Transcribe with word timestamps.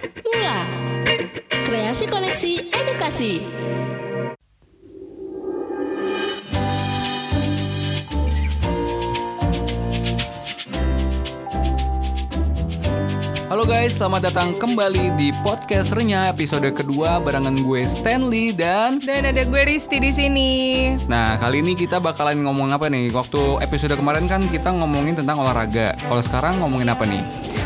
Mula 0.00 0.64
Kreasi 1.68 2.08
Koneksi 2.08 2.72
Edukasi 2.72 3.32
Halo 13.50 13.68
guys, 13.68 13.98
selamat 14.00 14.32
datang 14.32 14.56
kembali 14.56 15.20
di 15.20 15.36
podcast 15.44 15.92
Renya 15.92 16.32
episode 16.32 16.64
kedua 16.72 17.20
barengan 17.20 17.60
gue 17.60 17.84
Stanley 17.84 18.56
dan 18.56 19.04
Dan 19.04 19.28
ada 19.28 19.44
gue 19.44 19.62
Risti 19.68 20.00
di 20.00 20.16
sini. 20.16 20.50
Nah, 21.12 21.36
kali 21.36 21.60
ini 21.60 21.76
kita 21.76 22.00
bakalan 22.00 22.40
ngomong 22.40 22.72
apa 22.72 22.88
nih? 22.88 23.12
Waktu 23.12 23.60
episode 23.60 24.00
kemarin 24.00 24.24
kan 24.30 24.48
kita 24.48 24.72
ngomongin 24.72 25.20
tentang 25.20 25.44
olahraga. 25.44 25.92
Kalau 25.98 26.22
sekarang 26.24 26.56
ngomongin 26.62 26.88
apa 26.88 27.04
nih? 27.04 27.20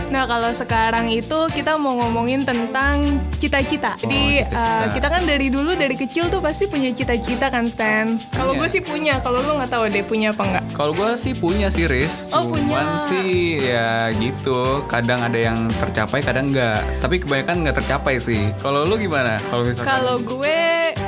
Nah, 0.09 0.25
kalau 0.25 0.50
sekarang 0.50 1.09
itu 1.09 1.39
kita 1.50 1.77
mau 1.77 1.96
ngomongin 1.98 2.43
tentang 2.43 3.04
cita-cita. 3.36 3.96
Jadi 3.99 4.44
cita-cita. 4.44 4.85
uh, 4.85 4.86
kita 4.93 5.08
kan 5.11 5.22
dari 5.25 5.49
dulu 5.49 5.75
dari 5.75 5.94
kecil 5.94 6.29
tuh 6.29 6.39
pasti 6.39 6.64
punya 6.67 6.90
cita-cita 6.90 7.49
kan, 7.49 7.67
Stan. 7.67 8.17
Kalau 8.32 8.54
Iya. 8.54 8.61
gue 8.64 8.68
sih 8.71 8.82
punya, 8.82 9.14
kalau 9.21 9.40
lu 9.40 9.58
nggak 9.58 9.71
tahu 9.71 9.85
deh 9.89 10.04
punya 10.04 10.30
apa 10.30 10.43
nggak. 10.43 10.64
Kalau 10.72 10.93
gue 10.93 11.11
sih 11.14 11.32
punya 11.35 11.68
sih, 11.68 11.86
Riz. 11.86 12.27
Oh, 12.30 12.49
Cuman 12.49 12.57
punya. 12.57 13.08
sih 13.11 13.30
ya 13.61 13.90
gitu. 14.14 14.82
Kadang 14.86 15.21
ada 15.21 15.36
yang 15.36 15.67
tercapai, 15.71 16.21
kadang 16.21 16.50
enggak. 16.50 16.82
Tapi 16.99 17.21
kebanyakan 17.21 17.55
nggak 17.63 17.77
tercapai 17.79 18.18
sih. 18.18 18.50
Kalau 18.58 18.89
lu 18.89 18.96
gimana? 18.96 19.36
Kalau 19.50 19.63
misalkan 19.63 19.91
Kalau 19.91 20.16
gue 20.18 20.58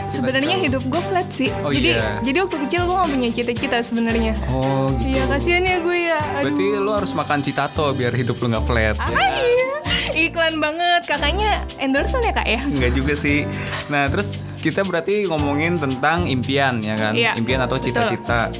sebenarnya 0.08 0.56
hidup 0.60 0.82
gue 0.86 1.02
flat 1.02 1.28
sih. 1.28 1.50
Oh, 1.62 1.70
jadi 1.70 1.98
iya. 1.98 2.08
jadi 2.22 2.38
waktu 2.42 2.56
kecil 2.66 2.80
gue 2.84 2.94
nggak 2.94 3.10
punya 3.10 3.30
cita-cita 3.32 3.78
sebenarnya. 3.82 4.32
Oh, 4.48 4.90
gitu. 4.98 5.16
Iya 5.16 5.22
kasihan 5.26 5.62
ya 5.62 5.76
gue 5.78 5.98
ya. 5.98 6.18
Aduh. 6.18 6.42
Berarti 6.46 6.64
lu 6.78 6.90
harus 6.92 7.12
makan 7.12 7.38
citato 7.42 7.86
biar 7.92 8.12
hidup 8.14 8.36
lu 8.38 8.46
nggak 8.50 8.64
flat. 8.64 8.85
Ya 8.94 9.42
iya. 9.42 9.66
Iklan 10.28 10.62
banget. 10.62 11.02
Kakaknya 11.08 11.62
endorsean 11.82 12.22
ya 12.22 12.32
kak 12.34 12.46
ya? 12.46 12.60
Enggak 12.62 12.92
juga 12.94 13.14
sih. 13.18 13.48
Nah, 13.90 14.06
terus 14.06 14.38
kita 14.66 14.82
berarti 14.82 15.30
ngomongin 15.30 15.78
tentang 15.78 16.26
impian 16.26 16.82
ya 16.82 16.98
kan? 16.98 17.14
Iya, 17.14 17.38
Impian 17.38 17.62
atau 17.62 17.78
cita-cita. 17.78 18.50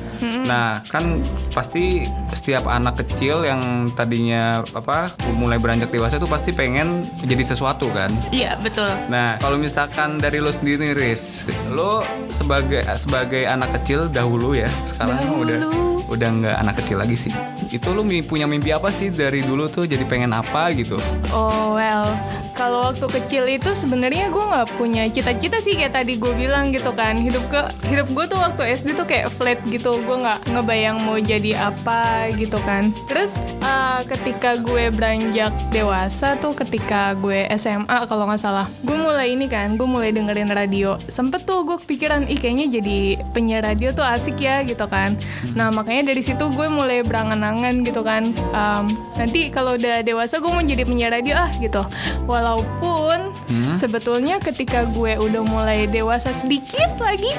Nah, 0.47 0.79
kan 0.87 1.19
pasti 1.51 2.07
setiap 2.31 2.71
anak 2.71 3.03
kecil 3.03 3.43
yang 3.43 3.91
tadinya 3.99 4.63
apa 4.71 5.11
mulai 5.35 5.59
beranjak 5.59 5.91
dewasa 5.91 6.23
itu 6.23 6.31
pasti 6.31 6.55
pengen 6.55 7.03
jadi 7.27 7.43
sesuatu 7.43 7.91
kan? 7.91 8.15
Iya 8.31 8.55
betul. 8.63 8.87
Nah, 9.11 9.35
kalau 9.43 9.59
misalkan 9.59 10.23
dari 10.23 10.39
lo 10.39 10.55
sendiri, 10.55 10.95
Riz, 10.95 11.43
lo 11.75 12.07
sebagai 12.31 12.87
sebagai 12.95 13.43
anak 13.51 13.75
kecil 13.83 14.07
dahulu 14.07 14.55
ya, 14.55 14.71
sekarang 14.87 15.19
mah 15.27 15.43
udah 15.43 15.59
Dahulu. 15.67 16.07
udah 16.07 16.29
nggak 16.39 16.57
anak 16.63 16.75
kecil 16.79 17.03
lagi 17.03 17.19
sih. 17.19 17.35
Itu 17.67 17.91
lo 17.91 18.07
punya 18.07 18.47
mimpi 18.47 18.71
apa 18.71 18.95
sih 18.95 19.11
dari 19.11 19.43
dulu 19.43 19.67
tuh 19.67 19.91
jadi 19.91 20.07
pengen 20.07 20.31
apa 20.31 20.71
gitu? 20.71 21.03
Oh 21.35 21.75
well, 21.75 22.07
kalau 22.55 22.89
waktu 22.89 23.07
kecil 23.21 23.45
itu 23.51 23.75
sebenarnya 23.77 24.31
gue 24.31 24.45
nggak 24.45 24.69
punya 24.79 25.05
cita-cita 25.11 25.61
sih 25.61 25.77
kayak 25.77 25.93
tadi 25.97 26.21
gue 26.21 26.33
bilang 26.37 26.69
gitu 26.77 26.93
kan. 26.93 27.17
Hidup 27.17 27.41
gue 27.49 27.65
hidup 27.89 28.09
gue 28.13 28.25
tuh 28.29 28.37
waktu 28.37 28.77
SD 28.77 28.93
tuh 28.93 29.09
kayak 29.09 29.33
flat 29.33 29.57
gitu. 29.65 29.97
Gue 30.05 30.17
nggak 30.21 30.53
ngebayang 30.53 31.01
mau 31.01 31.17
jadi 31.17 31.73
apa 31.73 32.29
gitu 32.37 32.61
kan. 32.69 32.93
Terus 33.09 33.41
uh, 33.65 34.05
ketika 34.05 34.61
gue 34.61 34.93
beranjak 34.93 35.57
dewasa 35.73 36.37
tuh 36.37 36.53
ketika 36.53 37.17
gue 37.17 37.49
SMA 37.57 38.05
kalau 38.05 38.29
nggak 38.29 38.43
salah, 38.45 38.69
gue 38.85 38.93
mulai 38.93 39.33
ini 39.33 39.49
kan, 39.49 39.81
gue 39.81 39.89
mulai 39.89 40.13
dengerin 40.13 40.53
radio. 40.53 41.01
Sempet 41.09 41.49
tuh 41.49 41.65
gue 41.65 41.81
kepikiran, 41.81 42.29
ih 42.29 42.37
kayaknya 42.37 42.77
jadi 42.77 42.99
penyiar 43.33 43.65
radio 43.65 43.89
tuh 43.97 44.05
asik 44.05 44.37
ya 44.37 44.61
gitu 44.69 44.85
kan. 44.85 45.17
Nah 45.57 45.73
makanya 45.73 46.13
dari 46.13 46.21
situ 46.21 46.53
gue 46.53 46.69
mulai 46.69 47.01
berangan-angan 47.01 47.81
gitu 47.89 48.05
kan. 48.05 48.37
Um, 48.53 48.85
nanti 49.17 49.49
kalau 49.49 49.81
udah 49.81 50.05
dewasa 50.05 50.45
gue 50.45 50.51
mau 50.53 50.61
jadi 50.61 50.85
penyiar 50.85 51.17
radio 51.17 51.41
ah 51.41 51.49
gitu. 51.57 51.81
Walaupun 52.29 53.33
Hmm? 53.47 53.79
sebetulnya 53.79 54.43
ketika 54.43 54.83
gue 54.91 55.15
udah 55.15 55.43
mulai 55.47 55.86
dewasa 55.89 56.35
sedikit 56.35 56.99
lagi, 56.99 57.31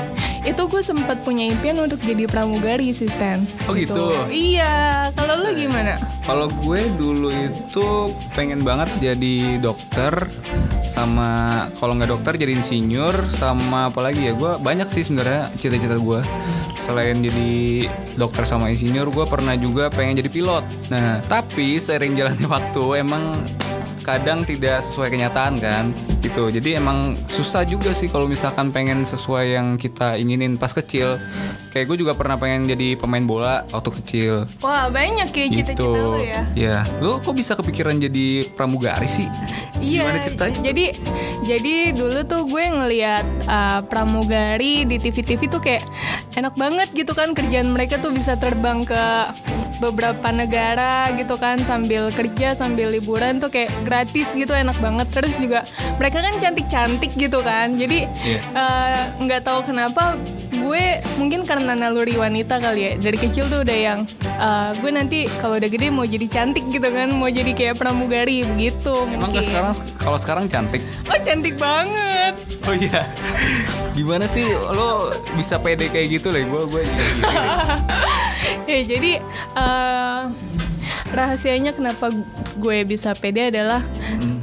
itu 0.47 0.61
gue 0.67 0.81
sempat 0.81 1.21
punya 1.21 1.47
impian 1.47 1.77
untuk 1.79 1.99
jadi 2.01 2.25
pramugari 2.25 2.91
sih 2.95 3.11
Stan. 3.11 3.43
Oh, 3.67 3.75
gitu? 3.75 4.15
Iya. 4.31 5.11
Kalau 5.13 5.43
lu 5.43 5.51
gimana? 5.53 5.99
Kalau 6.23 6.47
gue 6.51 6.81
dulu 6.99 7.31
itu 7.31 8.11
pengen 8.35 8.63
banget 8.63 8.91
jadi 8.99 9.59
dokter 9.63 10.27
sama 10.97 11.67
kalau 11.77 11.93
nggak 11.93 12.09
dokter 12.09 12.33
jadi 12.41 12.57
insinyur 12.57 13.13
sama 13.29 13.93
apalagi 13.93 14.31
ya 14.31 14.33
gue 14.33 14.57
banyak 14.57 14.89
sih 14.89 15.05
sebenarnya 15.05 15.53
cita-cita 15.61 15.93
gue 15.93 16.19
selain 16.81 17.21
jadi 17.21 17.85
dokter 18.17 18.47
sama 18.47 18.71
insinyur 18.73 19.11
gue 19.13 19.25
pernah 19.29 19.53
juga 19.59 19.93
pengen 19.93 20.17
jadi 20.23 20.29
pilot 20.31 20.65
nah 20.89 21.21
tapi 21.29 21.77
seiring 21.77 22.17
jalannya 22.17 22.47
waktu 22.49 22.83
emang 23.03 23.35
kadang 24.07 24.47
tidak 24.47 24.79
sesuai 24.87 25.11
kenyataan 25.11 25.59
kan 25.59 25.91
gitu 26.23 26.47
jadi 26.47 26.79
emang 26.79 27.19
susah 27.27 27.67
juga 27.67 27.91
sih 27.91 28.07
kalau 28.07 28.23
misalkan 28.23 28.71
pengen 28.71 29.03
sesuai 29.03 29.59
yang 29.59 29.67
kita 29.75 30.15
inginin 30.15 30.55
pas 30.55 30.71
kecil 30.71 31.19
kayak 31.75 31.91
gue 31.91 32.07
juga 32.07 32.15
pernah 32.15 32.39
pengen 32.39 32.71
jadi 32.71 32.95
pemain 32.95 33.27
bola 33.27 33.67
waktu 33.75 33.91
kecil 33.99 34.47
Wah 34.63 34.87
banyak 34.87 35.27
ya 35.29 35.45
cita-cita 35.51 35.75
gitu. 35.75 35.91
lu 35.91 36.21
ya. 36.21 36.41
Iya. 36.53 36.77
Lu 37.03 37.19
kok 37.19 37.35
bisa 37.35 37.53
kepikiran 37.53 37.97
jadi 37.99 38.47
pramugari 38.53 39.09
sih? 39.09 39.27
Iya. 39.81 40.07
Gimana 40.07 40.19
ceritanya? 40.23 40.57
Jadi 40.63 40.85
jadi 41.45 41.75
dulu 41.93 42.19
tuh 42.25 42.41
gue 42.49 42.63
ngelihat 42.65 43.25
uh, 43.45 43.81
pramugari 43.85 44.87
di 44.87 44.97
TV-TV 44.97 45.41
tuh 45.51 45.61
kayak 45.61 45.83
enak 46.37 46.53
banget 46.55 46.89
gitu 46.93 47.11
kan 47.13 47.33
kerjaan 47.33 47.73
mereka 47.73 47.97
tuh 48.01 48.13
bisa 48.13 48.37
terbang 48.37 48.85
ke 48.85 49.03
beberapa 49.77 50.27
negara 50.29 50.87
gitu 51.13 51.35
kan 51.35 51.57
sambil 51.59 52.09
kerja 52.09 52.53
sambil 52.53 52.89
liburan 52.89 53.37
tuh 53.37 53.47
kayak 53.47 53.69
gratis 53.81 54.31
gitu 54.31 54.51
enak 54.51 54.77
banget 54.77 55.05
terus 55.09 55.37
juga 55.37 55.61
mereka 55.95 56.19
kan 56.19 56.33
cantik-cantik 56.37 57.13
gitu 57.13 57.39
kan 57.39 57.73
jadi 57.73 58.09
Iya. 58.19 58.39
uh, 58.51 59.01
nggak 59.19 59.41
tahu 59.41 59.61
kenapa 59.63 60.17
gue 60.49 60.83
mungkin 61.15 61.45
karena 61.45 61.73
naluri 61.73 62.13
wanita 62.13 62.57
kali 62.57 62.81
ya 62.81 62.91
dari 62.97 63.15
kecil 63.15 63.45
tuh 63.45 63.61
udah 63.61 63.77
yang 63.77 63.99
uh, 64.35 64.73
gue 64.75 64.89
nanti 64.89 65.19
kalau 65.37 65.55
udah 65.55 65.67
gede 65.67 65.87
mau 65.87 66.03
jadi 66.03 66.25
cantik 66.25 66.65
gitu 66.67 66.83
kan 66.83 67.07
mau 67.09 67.29
jadi 67.29 67.53
kayak 67.53 67.77
pramugari 67.77 68.41
begitu 68.43 69.05
Emang 69.05 69.29
mungkin. 69.29 69.37
gak 69.37 69.45
sekarang 69.45 69.73
kalau 69.95 70.17
sekarang 70.17 70.45
cantik? 70.45 70.81
oh 71.05 71.19
cantik 71.19 71.55
banget 71.55 72.33
Oh 72.67 72.75
iya. 72.75 73.07
Gimana 73.93 74.27
sih 74.27 74.43
lo 74.43 75.15
bisa 75.39 75.55
pede 75.55 75.87
kayak 75.87 76.19
gitu 76.19 76.27
lah? 76.27 76.43
Gue 76.43 76.63
gue. 76.67 76.83
ya 78.71 78.79
jadi 78.85 79.11
uh, 79.55 80.31
rahasianya 81.11 81.71
kenapa 81.75 82.11
gue 82.57 82.77
bisa 82.83 83.13
pede 83.15 83.53
adalah 83.53 83.83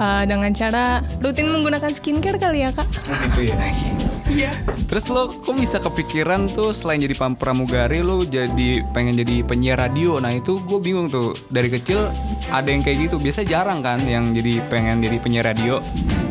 uh, 0.01 0.23
dengan 0.25 0.53
cara 0.55 1.03
rutin 1.21 1.51
menggunakan 1.51 1.91
skincare 1.93 2.39
kali 2.41 2.65
ya 2.65 2.71
kak. 2.73 2.89
Gitu 3.37 3.53
ya. 3.53 3.94
Iya 4.31 4.53
Terus 4.85 5.11
lo 5.11 5.27
kok 5.43 5.59
bisa 5.59 5.83
kepikiran 5.83 6.47
tuh 6.53 6.71
selain 6.71 7.03
jadi 7.03 7.17
pramugari 7.17 8.05
lo 8.05 8.23
jadi 8.23 8.85
pengen 8.95 9.19
jadi 9.19 9.43
penyiar 9.43 9.81
radio. 9.81 10.23
Nah 10.23 10.31
itu 10.31 10.61
gue 10.63 10.79
bingung 10.79 11.11
tuh 11.11 11.35
dari 11.51 11.67
kecil 11.67 12.13
ada 12.53 12.69
yang 12.69 12.85
kayak 12.85 13.11
gitu. 13.11 13.17
Biasa 13.19 13.43
jarang 13.43 13.83
kan 13.83 13.99
yang 14.07 14.31
jadi 14.37 14.63
pengen 14.71 15.03
jadi 15.03 15.17
penyiar 15.19 15.51
radio. 15.51 15.83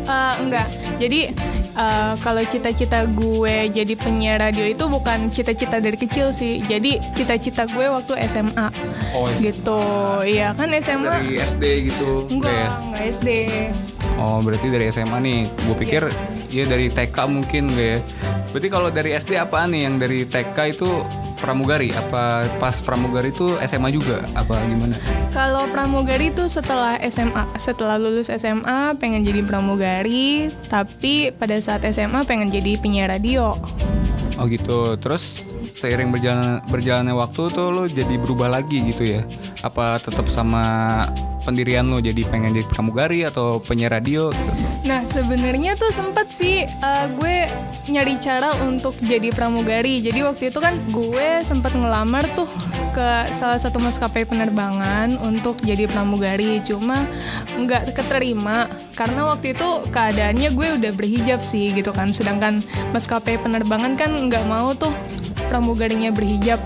Uh, 0.08 0.32
enggak. 0.40 0.64
Jadi 0.96 1.34
uh, 1.76 2.16
kalau 2.24 2.40
cita-cita 2.46 3.04
gue 3.04 3.68
jadi 3.68 3.94
penyiar 3.98 4.40
radio 4.40 4.64
itu 4.64 4.88
bukan 4.88 5.28
cita-cita 5.28 5.82
dari 5.82 6.00
kecil 6.00 6.32
sih. 6.32 6.64
Jadi 6.64 7.02
cita-cita 7.12 7.68
gue 7.68 7.84
waktu 7.84 8.16
SMA. 8.32 8.68
Oh, 9.12 9.28
Gitu. 9.42 9.80
Iya 10.24 10.56
kan 10.56 10.72
SMA? 10.80 11.20
Dari 11.20 11.36
SD 11.36 11.64
gitu. 11.92 12.32
Enggak, 12.32 12.48
kayak. 12.48 12.70
enggak 12.80 13.04
SD. 13.12 13.28
Oh 14.16 14.38
berarti 14.40 14.66
dari 14.72 14.88
SMA 14.88 15.18
nih. 15.20 15.40
Gue 15.68 15.76
pikir 15.84 16.02
ya 16.54 16.64
dari 16.70 16.86
TK 16.86 17.16
mungkin 17.26 17.74
gak 17.74 17.82
ya. 17.82 17.98
Berarti 18.54 18.68
kalau 18.70 18.88
dari 18.94 19.10
SD 19.18 19.34
apaan 19.34 19.74
nih 19.74 19.90
yang 19.90 19.98
dari 19.98 20.22
TK 20.22 20.78
itu 20.78 20.86
pramugari? 21.42 21.90
Apa 21.90 22.46
pas 22.62 22.78
pramugari 22.78 23.34
itu 23.34 23.58
SMA 23.66 23.90
juga? 23.90 24.22
Apa 24.38 24.62
gimana? 24.64 24.94
Kalau 25.34 25.66
pramugari 25.68 26.30
itu 26.30 26.46
setelah 26.46 26.94
SMA, 27.10 27.44
setelah 27.58 27.98
lulus 27.98 28.30
SMA 28.30 28.94
pengen 29.02 29.26
jadi 29.26 29.42
pramugari, 29.42 30.54
tapi 30.70 31.34
pada 31.34 31.58
saat 31.58 31.82
SMA 31.90 32.22
pengen 32.24 32.48
jadi 32.54 32.78
penyiar 32.78 33.10
radio. 33.10 33.58
Oh 34.38 34.46
gitu. 34.46 34.94
Terus 35.02 35.42
seiring 35.74 36.14
berjalan 36.14 36.62
berjalannya 36.70 37.14
waktu 37.18 37.50
tuh 37.50 37.68
lo 37.74 37.84
jadi 37.90 38.14
berubah 38.16 38.48
lagi 38.48 38.80
gitu 38.86 39.02
ya? 39.02 39.20
Apa 39.66 39.98
tetap 39.98 40.30
sama 40.30 40.62
pendirian 41.44 41.86
lo 41.92 42.00
jadi 42.00 42.24
pengen 42.26 42.56
jadi 42.56 42.66
pramugari 42.66 43.20
atau 43.22 43.60
penyiar 43.60 43.92
radio 43.92 44.32
gitu? 44.32 44.52
Nah 44.84 45.04
sebenarnya 45.08 45.76
tuh 45.76 45.92
sempet 45.92 46.28
sih 46.32 46.64
uh, 46.64 47.06
gue 47.16 47.48
nyari 47.92 48.16
cara 48.20 48.52
untuk 48.64 48.96
jadi 49.00 49.28
pramugari. 49.32 50.00
Jadi 50.00 50.24
waktu 50.24 50.48
itu 50.48 50.58
kan 50.60 50.76
gue 50.88 51.44
sempet 51.44 51.76
ngelamar 51.76 52.24
tuh 52.32 52.48
ke 52.96 53.08
salah 53.36 53.60
satu 53.60 53.80
maskapai 53.80 54.24
penerbangan 54.24 55.20
untuk 55.20 55.60
jadi 55.60 55.84
pramugari. 55.88 56.64
Cuma 56.64 57.04
nggak 57.56 57.96
keterima 57.96 58.68
karena 58.96 59.28
waktu 59.28 59.52
itu 59.52 59.68
keadaannya 59.92 60.48
gue 60.52 60.68
udah 60.80 60.92
berhijab 60.96 61.40
sih 61.44 61.72
gitu 61.76 61.92
kan. 61.92 62.12
Sedangkan 62.12 62.64
maskapai 62.96 63.36
penerbangan 63.40 63.96
kan 64.00 64.10
nggak 64.28 64.44
mau 64.48 64.72
tuh 64.72 64.92
pramugarinya 65.48 66.08
berhijab 66.08 66.60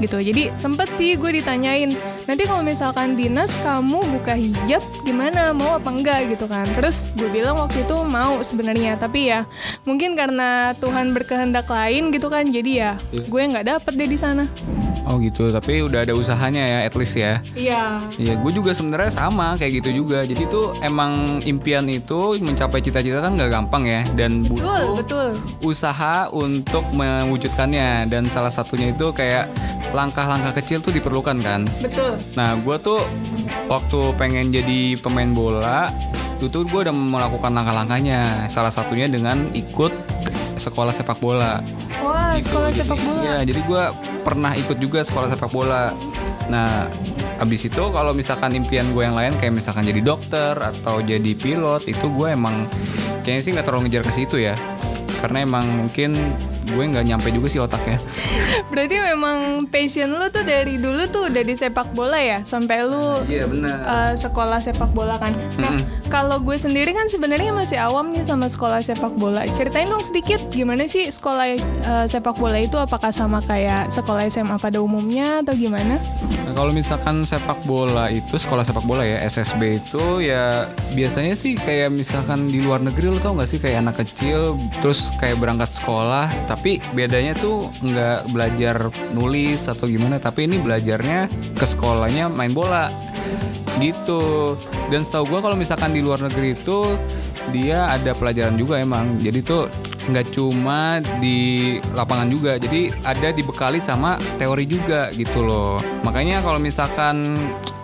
gitu. 0.00 0.18
Jadi 0.22 0.54
sempet 0.56 0.88
sih 0.90 1.14
gue 1.18 1.42
ditanyain 1.42 1.92
nanti 2.24 2.42
kalau 2.44 2.60
misalkan 2.60 3.14
dinas 3.14 3.52
kamu 3.60 4.00
buka 4.10 4.34
hijab 4.34 4.80
gimana 5.02 5.50
mau 5.50 5.76
apa 5.76 5.88
enggak 5.88 6.30
gitu 6.30 6.44
kan 6.44 6.66
terus 6.70 7.08
gue 7.14 7.28
bilang 7.28 7.56
waktu 7.56 7.80
itu 7.80 7.96
mau 8.00 8.40
sebenarnya 8.40 8.96
tapi 8.96 9.28
ya 9.28 9.44
mungkin 9.82 10.12
karena 10.12 10.72
Tuhan 10.76 11.12
berkehendak 11.12 11.66
lain 11.66 12.10
gitu 12.10 12.26
kan 12.26 12.44
jadi 12.44 12.72
ya 12.72 12.92
Iya. 13.10 13.24
gue 13.24 13.42
nggak 13.48 13.66
dapet 13.66 13.92
deh 13.94 14.08
di 14.08 14.18
sana 14.18 14.44
Oh 15.00 15.16
gitu, 15.16 15.48
tapi 15.48 15.80
udah 15.80 16.04
ada 16.04 16.12
usahanya 16.12 16.60
ya, 16.60 16.78
at 16.84 16.92
least 16.92 17.16
ya. 17.16 17.40
iya 17.56 17.98
Iya, 18.14 18.36
gue 18.36 18.52
juga 18.52 18.70
sebenarnya 18.70 19.08
sama 19.10 19.56
kayak 19.56 19.80
gitu 19.80 20.04
juga. 20.04 20.22
Jadi 20.22 20.44
tuh 20.46 20.76
emang 20.84 21.40
impian 21.42 21.88
itu 21.88 22.36
mencapai 22.36 22.78
cita-cita 22.78 23.18
kan 23.18 23.32
nggak 23.32 23.48
gampang 23.50 23.88
ya, 23.88 24.04
dan 24.12 24.44
betul 24.44 24.60
butuh 24.60 24.84
betul 24.94 25.28
usaha 25.64 26.28
untuk 26.28 26.84
mewujudkannya. 26.92 28.06
Dan 28.06 28.28
salah 28.28 28.52
satunya 28.52 28.92
itu 28.92 29.08
kayak 29.10 29.48
langkah-langkah 29.90 30.52
kecil 30.54 30.78
tuh 30.78 30.92
diperlukan 30.92 31.40
kan. 31.40 31.64
betul 31.80 32.19
Nah, 32.34 32.54
gue 32.56 32.76
tuh 32.78 33.00
waktu 33.66 34.00
pengen 34.14 34.50
jadi 34.50 34.96
pemain 34.98 35.30
bola, 35.30 35.90
itu 36.38 36.46
tuh 36.48 36.64
gue 36.64 36.80
udah 36.86 36.94
melakukan 36.94 37.52
langkah-langkahnya. 37.52 38.46
Salah 38.48 38.70
satunya 38.70 39.06
dengan 39.06 39.50
ikut 39.52 39.92
sekolah 40.56 40.92
sepak 40.92 41.18
bola. 41.18 41.60
wah 42.00 42.32
Gitu. 42.32 42.48
sekolah 42.48 42.68
Jadi- 42.72 42.80
sepak 42.80 42.98
bola 43.00 43.20
Iya, 43.20 43.38
jadi 43.44 43.60
gue 43.60 43.82
pernah 44.24 44.52
ikut 44.56 44.76
juga 44.80 45.00
sekolah 45.04 45.28
sepak 45.28 45.50
bola. 45.52 45.92
Nah, 46.48 46.88
abis 47.36 47.68
itu 47.68 47.82
kalau 47.92 48.12
misalkan 48.12 48.56
impian 48.56 48.88
gue 48.92 49.04
yang 49.04 49.16
lain 49.16 49.36
kayak 49.36 49.52
misalkan 49.52 49.84
jadi 49.84 50.00
dokter 50.00 50.56
atau 50.56 51.00
jadi 51.00 51.32
pilot, 51.36 51.84
itu 51.88 52.06
gue 52.08 52.28
emang 52.32 52.64
kayaknya 53.20 53.42
sih 53.44 53.50
nggak 53.52 53.66
terlalu 53.68 53.88
ngejar 53.88 54.04
ke 54.08 54.12
situ 54.12 54.36
ya. 54.40 54.56
Karena 55.20 55.44
emang 55.44 55.68
mungkin 55.68 56.16
gue 56.70 56.84
nggak 56.86 57.06
nyampe 57.06 57.28
juga 57.30 57.48
sih 57.48 57.58
otaknya. 57.58 57.98
berarti 58.70 58.96
memang 58.96 59.38
passion 59.66 60.10
lu 60.10 60.26
tuh 60.28 60.42
dari 60.42 60.76
dulu 60.76 61.06
tuh 61.06 61.26
udah 61.26 61.42
di 61.42 61.54
sepak 61.54 61.90
bola 61.90 62.16
ya 62.16 62.38
sampai 62.42 62.82
lu 62.82 63.22
Iya 63.26 63.46
benar. 63.46 63.76
uh, 63.82 64.12
sekolah 64.14 64.58
sepak 64.60 64.90
bola 64.90 65.16
kan. 65.16 65.32
Nah, 65.56 65.74
Mm-mm. 65.74 66.08
kalau 66.08 66.38
gue 66.38 66.54
sendiri 66.54 66.90
kan 66.90 67.06
sebenarnya 67.06 67.50
masih 67.50 67.78
awam 67.78 68.10
nih 68.10 68.22
sama 68.22 68.46
sekolah 68.46 68.80
sepak 68.80 69.14
bola. 69.14 69.46
Ceritain 69.50 69.86
dong 69.86 70.02
sedikit 70.02 70.38
gimana 70.48 70.84
sih 70.84 71.08
sekolah 71.08 71.46
uh, 71.84 72.06
sepak 72.06 72.36
bola 72.36 72.58
itu 72.58 72.76
apakah 72.76 73.10
sama 73.10 73.40
kayak 73.40 73.90
sekolah 73.90 74.26
SMA 74.26 74.56
pada 74.56 74.78
umumnya 74.78 75.40
atau 75.40 75.54
gimana? 75.54 75.98
Nah, 76.44 76.52
kalau 76.52 76.70
misalkan 76.70 77.24
sepak 77.24 77.62
bola 77.64 78.10
itu 78.10 78.36
sekolah 78.36 78.62
sepak 78.62 78.84
bola 78.84 79.02
ya 79.02 79.22
SSB 79.22 79.80
itu 79.80 80.20
ya 80.20 80.66
biasanya 80.92 81.32
sih 81.32 81.56
kayak 81.56 81.88
misalkan 81.90 82.46
di 82.46 82.60
luar 82.60 82.78
negeri 82.78 83.08
lo 83.08 83.16
tau 83.16 83.32
gak 83.32 83.48
sih 83.48 83.56
kayak 83.56 83.80
anak 83.80 84.02
kecil 84.02 84.58
terus 84.78 85.08
kayak 85.16 85.38
berangkat 85.38 85.70
sekolah 85.70 86.28
tapi 86.44 86.59
bedanya 86.92 87.32
tuh 87.36 87.72
nggak 87.80 88.32
belajar 88.32 88.76
nulis 89.16 89.64
atau 89.66 89.88
gimana 89.88 90.20
tapi 90.20 90.44
ini 90.44 90.60
belajarnya 90.60 91.26
ke 91.56 91.64
sekolahnya 91.64 92.28
main 92.28 92.52
bola. 92.52 92.92
Gitu. 93.80 94.54
Dan 94.92 95.06
setahu 95.06 95.24
gua 95.36 95.40
kalau 95.40 95.56
misalkan 95.56 95.96
di 95.96 96.04
luar 96.04 96.20
negeri 96.20 96.52
itu 96.52 96.84
dia 97.50 97.88
ada 97.88 98.12
pelajaran 98.12 98.60
juga 98.60 98.76
emang. 98.76 99.16
Jadi 99.18 99.40
tuh 99.40 99.72
nggak 100.08 100.32
cuma 100.32 101.02
di 101.20 101.76
lapangan 101.92 102.28
juga 102.30 102.56
jadi 102.56 102.88
ada 103.04 103.28
dibekali 103.30 103.78
sama 103.78 104.16
teori 104.40 104.64
juga 104.64 105.12
gitu 105.12 105.44
loh. 105.44 105.82
Makanya 106.00 106.40
kalau 106.40 106.56
misalkan 106.56 107.36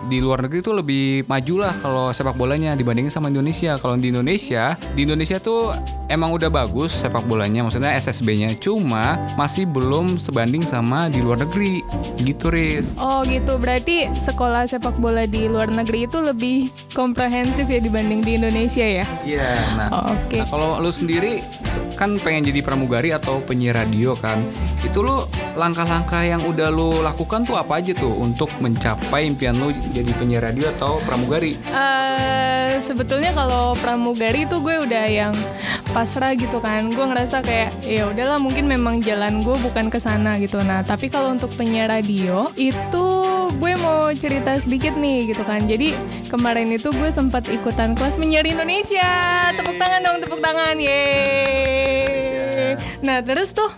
di 0.07 0.23
luar 0.23 0.39
negeri 0.39 0.63
tuh 0.63 0.71
lebih 0.71 1.27
maju 1.27 1.67
lah 1.67 1.73
kalau 1.83 2.15
sepak 2.15 2.39
bolanya 2.39 2.71
dibandingin 2.73 3.11
sama 3.11 3.27
Indonesia. 3.27 3.75
Kalau 3.75 3.99
di 3.99 4.07
Indonesia 4.07 4.79
di 4.95 5.03
Indonesia 5.03 5.35
tuh 5.37 5.75
emang 6.07 6.31
udah 6.31 6.47
bagus 6.47 6.95
sepak 6.95 7.27
bolanya 7.27 7.67
maksudnya 7.67 7.91
SSB-nya 7.99 8.55
cuma 8.55 9.19
masih 9.35 9.67
belum 9.67 10.15
sebanding 10.15 10.63
sama 10.63 11.11
di 11.11 11.19
luar 11.19 11.43
negeri. 11.43 11.83
Gitu 12.23 12.47
Riz. 12.47 12.95
Oh 12.95 13.21
gitu, 13.27 13.59
berarti 13.59 14.07
sekolah 14.23 14.65
sepak 14.71 14.95
bola 14.95 15.27
di 15.27 15.51
luar 15.51 15.67
negeri 15.67 16.07
itu 16.07 16.23
lebih 16.23 16.71
komprehensif 16.95 17.67
ya 17.67 17.83
dibanding 17.83 18.23
di 18.23 18.39
Indonesia 18.39 19.03
ya? 19.03 19.05
Iya, 19.27 19.51
nah, 19.75 19.87
Oh, 19.91 20.15
Oke. 20.15 20.39
nah, 20.39 20.47
kalau 20.47 20.79
lu 20.79 20.89
sendiri 20.89 21.43
kan 21.97 22.21
pengen 22.21 22.53
jadi 22.53 22.61
pramugari 22.61 23.09
atau 23.09 23.41
penyiar 23.41 23.81
radio 23.81 24.13
kan, 24.13 24.37
itu 24.85 25.01
lu 25.01 25.25
langkah-langkah 25.57 26.21
yang 26.21 26.39
udah 26.45 26.69
lu 26.69 27.01
lakukan 27.01 27.41
tuh 27.41 27.57
apa 27.57 27.81
aja 27.81 27.97
tuh 27.97 28.13
untuk 28.13 28.53
mencapai 28.61 29.25
impian 29.25 29.57
lu 29.57 29.73
jadi 29.91 30.11
penyiar 30.21 30.45
radio 30.45 30.69
atau 30.77 31.01
pramugari? 31.01 31.57
Eh, 31.73 32.77
sebetulnya 32.77 33.33
kalau 33.33 33.73
pramugari 33.81 34.45
itu 34.45 34.61
gue 34.61 34.85
udah 34.85 35.05
yang 35.09 35.33
pasrah 35.91 36.37
gitu 36.37 36.61
kan. 36.61 36.93
Gue 36.93 37.09
ngerasa 37.09 37.41
kayak 37.41 37.73
ya 37.81 38.05
udahlah 38.05 38.37
mungkin 38.37 38.69
memang 38.69 39.01
jalan 39.01 39.41
gue 39.41 39.57
bukan 39.57 39.89
ke 39.89 39.97
sana 39.97 40.37
gitu. 40.37 40.61
Nah 40.61 40.85
tapi 40.85 41.09
kalau 41.09 41.33
untuk 41.33 41.49
penyiar 41.57 41.89
radio 41.89 42.53
itu 42.53 43.25
gue 43.55 43.73
mau 43.79 44.11
cerita 44.11 44.59
sedikit 44.59 44.95
nih 44.99 45.31
gitu 45.31 45.43
kan. 45.47 45.63
Jadi 45.67 45.95
kemarin 46.27 46.71
itu 46.73 46.91
gue 46.91 47.09
sempat 47.13 47.47
ikutan 47.47 47.95
kelas 47.95 48.19
penyiar 48.19 48.43
Indonesia. 48.43 49.51
Tepuk 49.55 49.79
tangan 49.79 50.03
dong 50.03 50.17
tepuk 50.23 50.43
tangan. 50.43 50.75
Yeay. 50.79 52.75
Nah 53.05 53.23
terus 53.23 53.55
tuh 53.55 53.71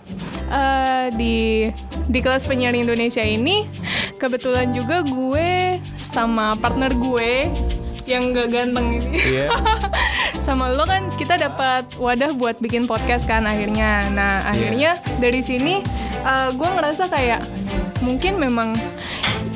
eh, 0.50 1.14
di 1.14 1.70
di 2.10 2.18
kelas 2.18 2.50
penyiar 2.50 2.74
Indonesia 2.74 3.22
ini 3.22 3.68
kebetulan 4.18 4.74
juga 4.74 5.06
gue 5.06 5.78
sama 5.96 6.58
partner 6.58 6.90
gue 6.90 7.48
yang 8.10 8.34
gak 8.34 8.50
ganteng 8.50 8.98
ini. 8.98 9.38
Iya. 9.38 9.48
sama 10.46 10.72
lo 10.74 10.82
kan 10.82 11.06
kita 11.14 11.38
dapat 11.38 11.86
wadah 12.00 12.34
buat 12.34 12.58
bikin 12.58 12.90
podcast 12.90 13.30
kan 13.30 13.46
akhirnya. 13.46 14.10
Nah 14.10 14.42
akhirnya 14.50 14.98
dari 15.22 15.44
sini 15.46 15.78
uh, 16.26 16.50
gue 16.50 16.68
ngerasa 16.68 17.06
kayak 17.06 17.46
mungkin 18.02 18.40
memang 18.40 18.74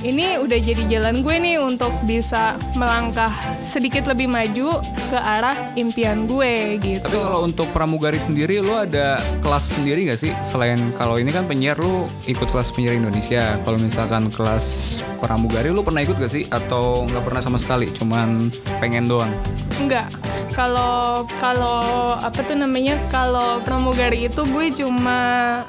ini 0.04 0.36
udah 0.36 0.58
jadi 0.60 0.82
jalan 0.86 1.24
gue 1.24 1.36
nih 1.40 1.56
untuk 1.56 1.90
bisa 2.04 2.60
melangkah 2.76 3.32
sedikit 3.56 4.04
lebih 4.04 4.28
maju 4.28 4.84
ke 5.08 5.18
arah 5.18 5.56
impian 5.80 6.28
gue 6.28 6.76
gitu 6.78 7.08
Tapi 7.08 7.16
kalau 7.16 7.40
untuk 7.48 7.72
pramugari 7.72 8.20
sendiri 8.20 8.60
lu 8.60 8.76
ada 8.76 9.16
kelas 9.40 9.72
sendiri 9.72 10.04
gak 10.12 10.20
sih? 10.20 10.32
Selain 10.44 10.76
kalau 10.94 11.16
ini 11.16 11.32
kan 11.32 11.48
penyiar 11.48 11.80
lu 11.80 12.04
ikut 12.28 12.52
kelas 12.52 12.70
penyiar 12.76 13.00
Indonesia. 13.00 13.56
Kalau 13.64 13.80
misalkan 13.80 14.28
kelas 14.28 15.00
pramugari 15.24 15.72
lu 15.72 15.80
pernah 15.80 16.04
ikut 16.04 16.20
gak 16.20 16.32
sih? 16.32 16.44
Atau 16.52 17.08
nggak 17.08 17.24
pernah 17.24 17.40
sama 17.40 17.56
sekali? 17.56 17.88
Cuman 17.96 18.52
pengen 18.78 19.08
doang? 19.08 19.32
Enggak. 19.80 20.12
Kalau 20.52 21.26
kalau 21.40 22.14
apa 22.20 22.44
tuh 22.44 22.54
namanya? 22.54 23.00
Kalau 23.08 23.58
pramugari 23.64 24.28
itu 24.28 24.44
gue 24.44 24.66
cuma 24.84 25.18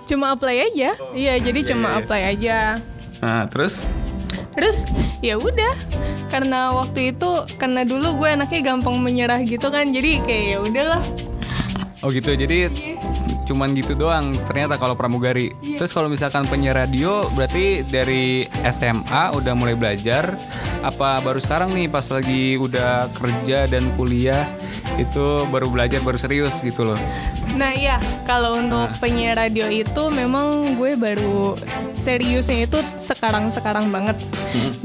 cuma 0.05 0.35
apply 0.35 0.73
aja. 0.73 0.93
Iya, 1.15 1.33
jadi 1.41 1.73
cuma 1.73 1.95
iya. 1.95 1.97
apply 2.03 2.21
aja. 2.37 2.57
Nah, 3.23 3.49
terus? 3.49 3.87
Terus 4.55 4.87
ya 5.19 5.35
udah 5.35 5.75
karena 6.31 6.73
waktu 6.73 7.15
itu 7.15 7.43
karena 7.59 7.83
dulu 7.83 8.23
gue 8.23 8.29
anaknya 8.33 8.73
gampang 8.73 8.97
menyerah 8.99 9.43
gitu 9.43 9.67
kan. 9.69 9.91
Jadi 9.91 10.23
kayak 10.23 10.45
ya 10.47 10.57
udahlah. 10.63 11.03
Oh 12.03 12.13
gitu, 12.13 12.37
jadi 12.37 12.69
cuman 13.45 13.77
gitu 13.77 13.93
doang 13.93 14.33
ternyata 14.45 14.77
kalau 14.77 14.97
pramugari. 14.97 15.53
Terus 15.61 15.93
kalau 15.93 16.09
misalkan 16.09 16.45
penyiar 16.49 16.77
radio 16.77 17.29
berarti 17.33 17.85
dari 17.85 18.45
SMA 18.65 19.33
udah 19.37 19.53
mulai 19.53 19.77
belajar 19.77 20.37
apa 20.85 21.17
baru 21.25 21.41
sekarang 21.41 21.73
nih 21.73 21.89
pas 21.89 22.05
lagi 22.13 22.61
udah 22.61 23.09
kerja 23.17 23.65
dan 23.65 23.89
kuliah 23.97 24.45
itu 25.01 25.49
baru 25.49 25.69
belajar 25.69 25.97
baru 26.05 26.17
serius 26.17 26.61
gitu 26.61 26.85
loh. 26.85 26.99
Nah 27.57 27.73
iya, 27.73 27.97
kalau 28.29 28.59
untuk 28.59 28.91
penyiar 29.01 29.39
radio 29.39 29.65
itu 29.71 30.11
memang 30.13 30.77
gue 30.77 30.93
baru 30.93 31.55
seriusnya 31.95 32.69
itu 32.69 32.77
sekarang-sekarang 33.01 33.89
banget. 33.89 34.17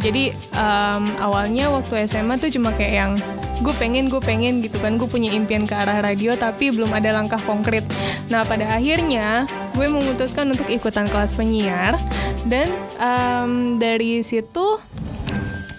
Jadi 0.00 0.34
em, 0.34 1.04
awalnya 1.20 1.70
waktu 1.70 2.06
SMA 2.08 2.38
tuh 2.40 2.50
cuma 2.52 2.74
kayak 2.74 2.94
yang 2.94 3.12
gue 3.60 3.74
pengen, 3.76 4.08
gue 4.08 4.20
pengen 4.24 4.64
gitu 4.64 4.80
kan, 4.80 4.96
gue 4.96 5.04
punya 5.04 5.30
impian 5.36 5.68
ke 5.68 5.76
arah 5.76 6.00
radio 6.00 6.32
tapi 6.34 6.72
belum 6.72 6.90
ada 6.96 7.12
langkah 7.12 7.40
konkret. 7.44 7.84
Nah 8.32 8.42
pada 8.44 8.66
akhirnya 8.72 9.44
gue 9.76 9.86
memutuskan 9.86 10.48
untuk 10.48 10.66
ikutan 10.72 11.04
kelas 11.06 11.36
penyiar 11.36 12.00
dan 12.48 12.72
em, 12.96 13.76
dari 13.76 14.24
situ 14.24 14.80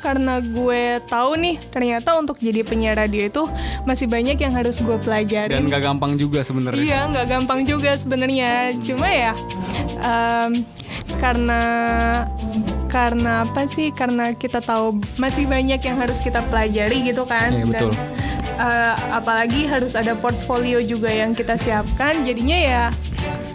karena 0.02 0.42
gue 0.42 0.98
tahu 1.06 1.38
nih 1.38 1.62
ternyata 1.70 2.18
untuk 2.18 2.42
jadi 2.42 2.66
penyiar 2.66 2.98
radio 2.98 3.30
itu 3.30 3.46
masih 3.86 4.10
banyak 4.10 4.34
yang 4.34 4.54
harus 4.54 4.82
gue 4.82 4.98
pelajari. 4.98 5.54
Dan 5.54 5.70
gak 5.70 5.86
gampang 5.86 6.18
juga 6.18 6.42
sebenarnya. 6.42 6.82
Iya, 6.82 7.00
nggak 7.14 7.28
gampang 7.30 7.60
juga 7.70 7.94
sebenarnya. 7.94 8.74
Cuma 8.82 9.08
ya 9.08 9.34
em, 10.02 10.66
karena 11.22 11.62
karena 12.92 13.48
apa 13.48 13.64
sih? 13.72 13.96
Karena 13.96 14.36
kita 14.36 14.60
tahu 14.60 15.00
masih 15.16 15.48
banyak 15.48 15.80
yang 15.80 15.96
harus 15.96 16.20
kita 16.20 16.44
pelajari 16.52 17.08
gitu 17.08 17.24
kan. 17.24 17.56
Iya, 17.56 17.64
betul. 17.64 17.92
eh, 18.60 18.96
apalagi 19.16 19.64
harus 19.66 19.96
ada 19.96 20.12
portfolio 20.20 20.84
juga 20.84 21.08
yang 21.08 21.32
kita 21.32 21.56
siapkan. 21.56 22.28
Jadinya 22.28 22.58
ya 22.60 22.84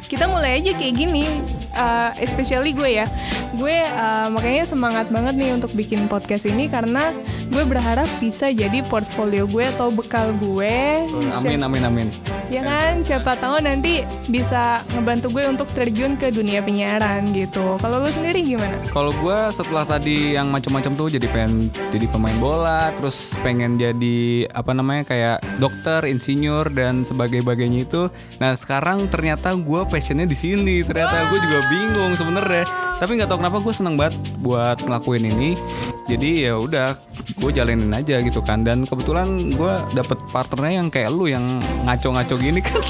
kita 0.09 0.25
mulai 0.25 0.65
aja 0.65 0.73
kayak 0.73 0.95
gini. 0.97 1.29
uh, 1.77 2.11
especially 2.25 2.73
gue 2.73 3.05
ya, 3.05 3.07
gue 3.53 3.77
uh, 3.85 4.33
makanya 4.33 4.65
semangat 4.65 5.13
banget 5.13 5.37
nih 5.37 5.53
untuk 5.53 5.69
bikin 5.77 6.09
podcast 6.09 6.49
ini 6.49 6.73
karena 6.73 7.13
gue 7.53 7.65
berharap 7.69 8.09
bisa 8.17 8.49
jadi 8.49 8.81
portfolio 8.89 9.45
gue 9.45 9.65
atau 9.77 9.93
bekal 9.93 10.33
gue. 10.41 11.05
Amin 11.37 11.61
amin 11.61 11.83
amin. 11.85 12.09
Ya 12.47 12.63
kan, 12.63 13.03
siapa 13.03 13.35
tahu 13.35 13.59
nanti 13.59 14.07
bisa 14.31 14.87
ngebantu 14.95 15.35
gue 15.35 15.45
untuk 15.51 15.67
terjun 15.75 16.15
ke 16.15 16.31
dunia 16.31 16.63
penyiaran 16.63 17.35
gitu. 17.35 17.75
Kalau 17.83 17.99
lu 17.99 18.07
sendiri 18.07 18.47
gimana? 18.47 18.79
Kalau 18.95 19.11
gue 19.19 19.39
setelah 19.51 19.83
tadi 19.83 20.39
yang 20.39 20.55
macam-macam 20.55 20.95
tuh 20.95 21.09
jadi 21.11 21.27
pengen 21.27 21.75
jadi 21.91 22.07
pemain 22.07 22.39
bola, 22.39 22.95
terus 23.03 23.35
pengen 23.43 23.75
jadi 23.83 24.47
apa 24.55 24.71
namanya 24.71 25.03
kayak 25.11 25.43
dokter, 25.59 26.07
insinyur 26.07 26.71
dan 26.71 27.03
sebagainya 27.03 27.83
itu. 27.83 28.07
Nah 28.39 28.55
sekarang 28.55 29.11
ternyata 29.11 29.51
gue 29.59 29.83
passionnya 29.91 30.31
di 30.31 30.39
sini. 30.39 30.87
Ternyata 30.87 31.27
gue 31.35 31.39
juga 31.43 31.59
bingung 31.67 32.15
sebenarnya. 32.15 32.65
Tapi 32.97 33.11
nggak 33.19 33.29
tahu 33.29 33.39
kenapa 33.43 33.59
gue 33.59 33.75
seneng 33.75 33.99
banget 33.99 34.15
buat 34.39 34.79
ngelakuin 34.87 35.35
ini. 35.35 35.59
Jadi 36.07 36.47
ya 36.47 36.55
udah 36.55 36.95
gue 37.43 37.51
jalanin 37.51 37.91
aja 37.91 38.23
gitu 38.23 38.39
kan. 38.47 38.63
Dan 38.63 38.87
kebetulan 38.87 39.51
gue 39.51 39.73
dapet 39.99 40.15
partnernya 40.31 40.75
yang 40.79 40.89
kayak 40.89 41.11
lu 41.11 41.27
yang 41.27 41.59
ngaco-ngaco 41.83 42.36
gini 42.39 42.61
kan. 42.63 42.81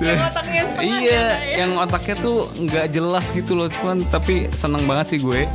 Yang 0.00 0.20
otaknya 0.30 0.62
setengah 0.68 0.84
iya, 0.84 1.02
ya, 1.02 1.26
ya? 1.40 1.56
yang 1.64 1.72
otaknya 1.80 2.16
tuh 2.20 2.38
nggak 2.56 2.86
jelas 2.92 3.26
gitu 3.34 3.52
loh, 3.56 3.68
cuman 3.68 4.06
tapi 4.08 4.48
seneng 4.54 4.84
banget 4.84 5.16
sih 5.16 5.18
gue. 5.20 5.48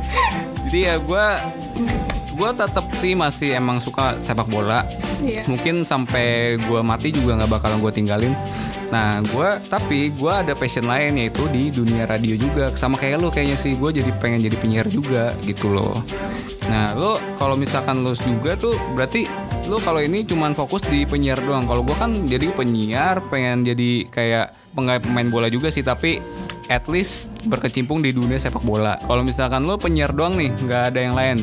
Jadi 0.68 0.78
ya 0.86 0.94
gue 1.00 1.26
gue 2.40 2.50
tetap 2.56 2.86
sih 2.96 3.12
masih 3.12 3.52
emang 3.58 3.82
suka 3.84 4.16
sepak 4.22 4.48
bola. 4.48 4.88
Iya. 5.20 5.44
Mungkin 5.44 5.84
sampai 5.84 6.56
gue 6.56 6.80
mati 6.80 7.12
juga 7.12 7.36
nggak 7.36 7.50
bakalan 7.52 7.78
gue 7.84 7.92
tinggalin. 7.92 8.32
Nah, 8.90 9.22
gue 9.22 9.48
tapi 9.70 10.10
gue 10.10 10.32
ada 10.32 10.56
passion 10.58 10.88
lain 10.88 11.20
yaitu 11.20 11.46
di 11.52 11.70
dunia 11.70 12.08
radio 12.08 12.34
juga. 12.34 12.74
Sama 12.74 12.98
kayak 12.98 13.22
lo 13.22 13.28
kayaknya 13.30 13.54
sih, 13.60 13.78
gue 13.78 13.90
jadi 14.02 14.10
pengen 14.18 14.42
jadi 14.42 14.56
penyiar 14.58 14.88
juga 14.90 15.36
gitu 15.46 15.70
loh. 15.70 16.02
Nah, 16.66 16.96
lo 16.98 17.22
kalau 17.38 17.54
misalkan 17.54 18.02
lo 18.02 18.16
juga 18.18 18.58
tuh 18.58 18.74
berarti 18.98 19.28
lo 19.70 19.78
kalau 19.78 20.02
ini 20.02 20.26
cuman 20.26 20.58
fokus 20.58 20.82
di 20.90 21.06
penyiar 21.06 21.38
doang. 21.38 21.62
Kalau 21.62 21.86
gue 21.86 21.94
kan 21.94 22.10
jadi 22.26 22.50
penyiar, 22.50 23.22
pengen 23.30 23.62
jadi 23.62 24.10
kayak 24.10 24.74
penggawe 24.74 24.98
pemain 24.98 25.30
bola 25.30 25.46
juga 25.46 25.70
sih, 25.70 25.86
tapi 25.86 26.18
at 26.66 26.90
least 26.90 27.30
berkecimpung 27.46 28.02
di 28.02 28.10
dunia 28.10 28.34
sepak 28.34 28.66
bola. 28.66 28.98
Kalau 29.06 29.22
misalkan 29.22 29.62
lo 29.62 29.78
penyiar 29.78 30.10
doang 30.10 30.34
nih, 30.34 30.50
nggak 30.50 30.82
ada 30.90 31.00
yang 31.00 31.14
lain. 31.14 31.38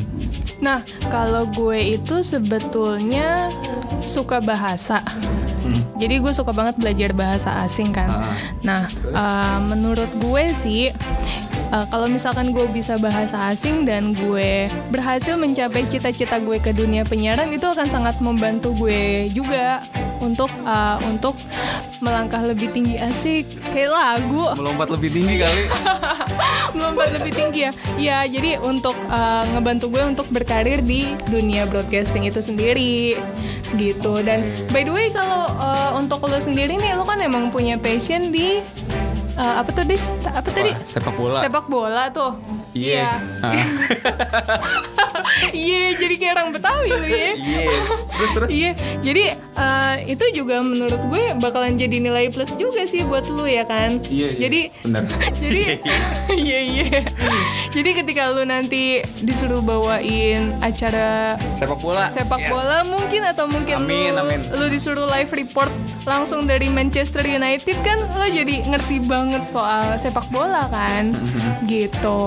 Nah, 0.60 0.84
kalau 1.08 1.48
gue 1.48 1.96
itu 1.96 2.20
sebetulnya 2.20 3.48
suka 4.04 4.44
bahasa. 4.44 5.00
Jadi 5.98 6.22
gue 6.22 6.30
suka 6.30 6.54
banget 6.54 6.78
belajar 6.78 7.10
bahasa 7.10 7.50
asing 7.66 7.90
kan. 7.90 8.06
Ah. 8.06 8.38
Nah, 8.62 8.82
uh, 9.10 9.58
menurut 9.66 10.06
gue 10.22 10.54
sih 10.54 10.94
uh, 11.72 11.86
kalau 11.88 12.06
misalkan 12.08 12.50
gue 12.52 12.66
bisa 12.70 12.96
bahasa 13.00 13.52
asing 13.52 13.84
dan 13.84 14.12
gue 14.16 14.68
berhasil 14.92 15.36
mencapai 15.36 15.84
cita-cita 15.88 16.40
gue 16.40 16.58
ke 16.60 16.72
dunia 16.72 17.04
penyiaran 17.04 17.50
itu 17.52 17.64
akan 17.64 17.88
sangat 17.88 18.16
membantu 18.20 18.74
gue 18.76 19.28
juga 19.32 19.82
untuk 20.18 20.50
uh, 20.66 20.98
untuk 21.08 21.38
melangkah 22.02 22.42
lebih 22.42 22.70
tinggi 22.74 22.98
asik 22.98 23.46
kayak 23.70 23.94
lagu 23.94 24.50
Melompat 24.60 24.90
lebih 24.90 25.10
tinggi 25.14 25.34
kali. 25.40 25.62
melompat 26.76 27.10
lebih 27.16 27.32
tinggi 27.32 27.60
ya. 27.64 27.72
Ya, 27.98 28.18
jadi 28.28 28.60
untuk 28.60 28.94
uh, 29.08 29.42
ngebantu 29.56 29.90
gue 29.90 30.02
untuk 30.04 30.26
berkarir 30.30 30.84
di 30.84 31.16
dunia 31.26 31.64
broadcasting 31.66 32.28
itu 32.28 32.38
sendiri 32.44 33.16
gitu. 33.76 34.20
Dan 34.22 34.44
by 34.70 34.84
the 34.84 34.92
way 34.92 35.08
kalau 35.10 35.48
uh, 35.58 35.96
untuk 35.96 36.22
lo 36.28 36.38
sendiri 36.38 36.76
nih 36.76 36.94
lo 36.94 37.08
kan 37.08 37.18
emang 37.24 37.48
punya 37.48 37.80
passion 37.80 38.30
di 38.30 38.60
uh, 39.38 39.54
apa 39.62 39.70
tuh 39.72 39.84
deh? 39.86 40.00
Apa 40.26 40.48
tadi? 40.50 40.70
Wah, 40.74 40.84
sepak 40.84 41.14
bola. 41.14 41.38
Sepak 41.40 41.64
bola 41.70 42.02
tuh. 42.10 42.32
Iya. 42.78 43.10
Ah. 43.42 43.54
Iya, 45.52 45.92
jadi 45.94 46.14
kayak 46.16 46.32
orang 46.34 46.48
Betawi 46.56 46.88
lu 46.88 47.04
ya. 47.04 47.32
Iya. 47.36 47.68
Terus 48.08 48.30
terus. 48.32 48.48
Iya, 48.48 48.70
jadi 49.04 49.24
uh, 49.54 49.94
itu 50.02 50.24
juga 50.34 50.64
menurut 50.64 50.98
gue 51.10 51.24
bakalan 51.38 51.76
jadi 51.76 52.00
nilai 52.00 52.32
plus 52.32 52.56
juga 52.56 52.84
sih 52.84 53.04
buat 53.04 53.28
lu 53.28 53.44
ya 53.44 53.68
kan. 53.68 54.00
Iya, 54.08 54.28
iya. 54.34 54.40
Jadi 54.40 54.60
Benar. 54.82 55.02
jadi 55.44 55.62
iya 56.48 56.58
iya. 56.64 56.86
Jadi 57.68 57.90
ketika 57.94 58.32
lu 58.32 58.42
nanti 58.42 59.04
disuruh 59.20 59.60
bawain 59.60 60.56
acara 60.58 61.36
Sepak 61.54 61.78
bola. 61.78 62.08
sepak 62.08 62.38
Yes. 62.38 62.50
bola 62.50 62.78
mungkin 62.86 63.22
atau 63.26 63.44
mungkin 63.50 63.82
Amin, 63.82 64.14
lu 64.14 64.22
amin. 64.24 64.40
lu 64.54 64.66
disuruh 64.70 65.04
live 65.04 65.30
report 65.34 65.70
langsung 66.06 66.46
dari 66.46 66.70
Manchester 66.70 67.20
United 67.20 67.76
kan 67.82 67.98
lo 68.14 68.24
jadi 68.24 68.62
ngerti 68.64 69.02
banget 69.04 69.44
soal 69.44 69.92
sepak 69.98 70.24
bola 70.30 70.64
kan. 70.70 71.12
Mm-hmm. 71.12 71.50
Gitu. 71.66 72.22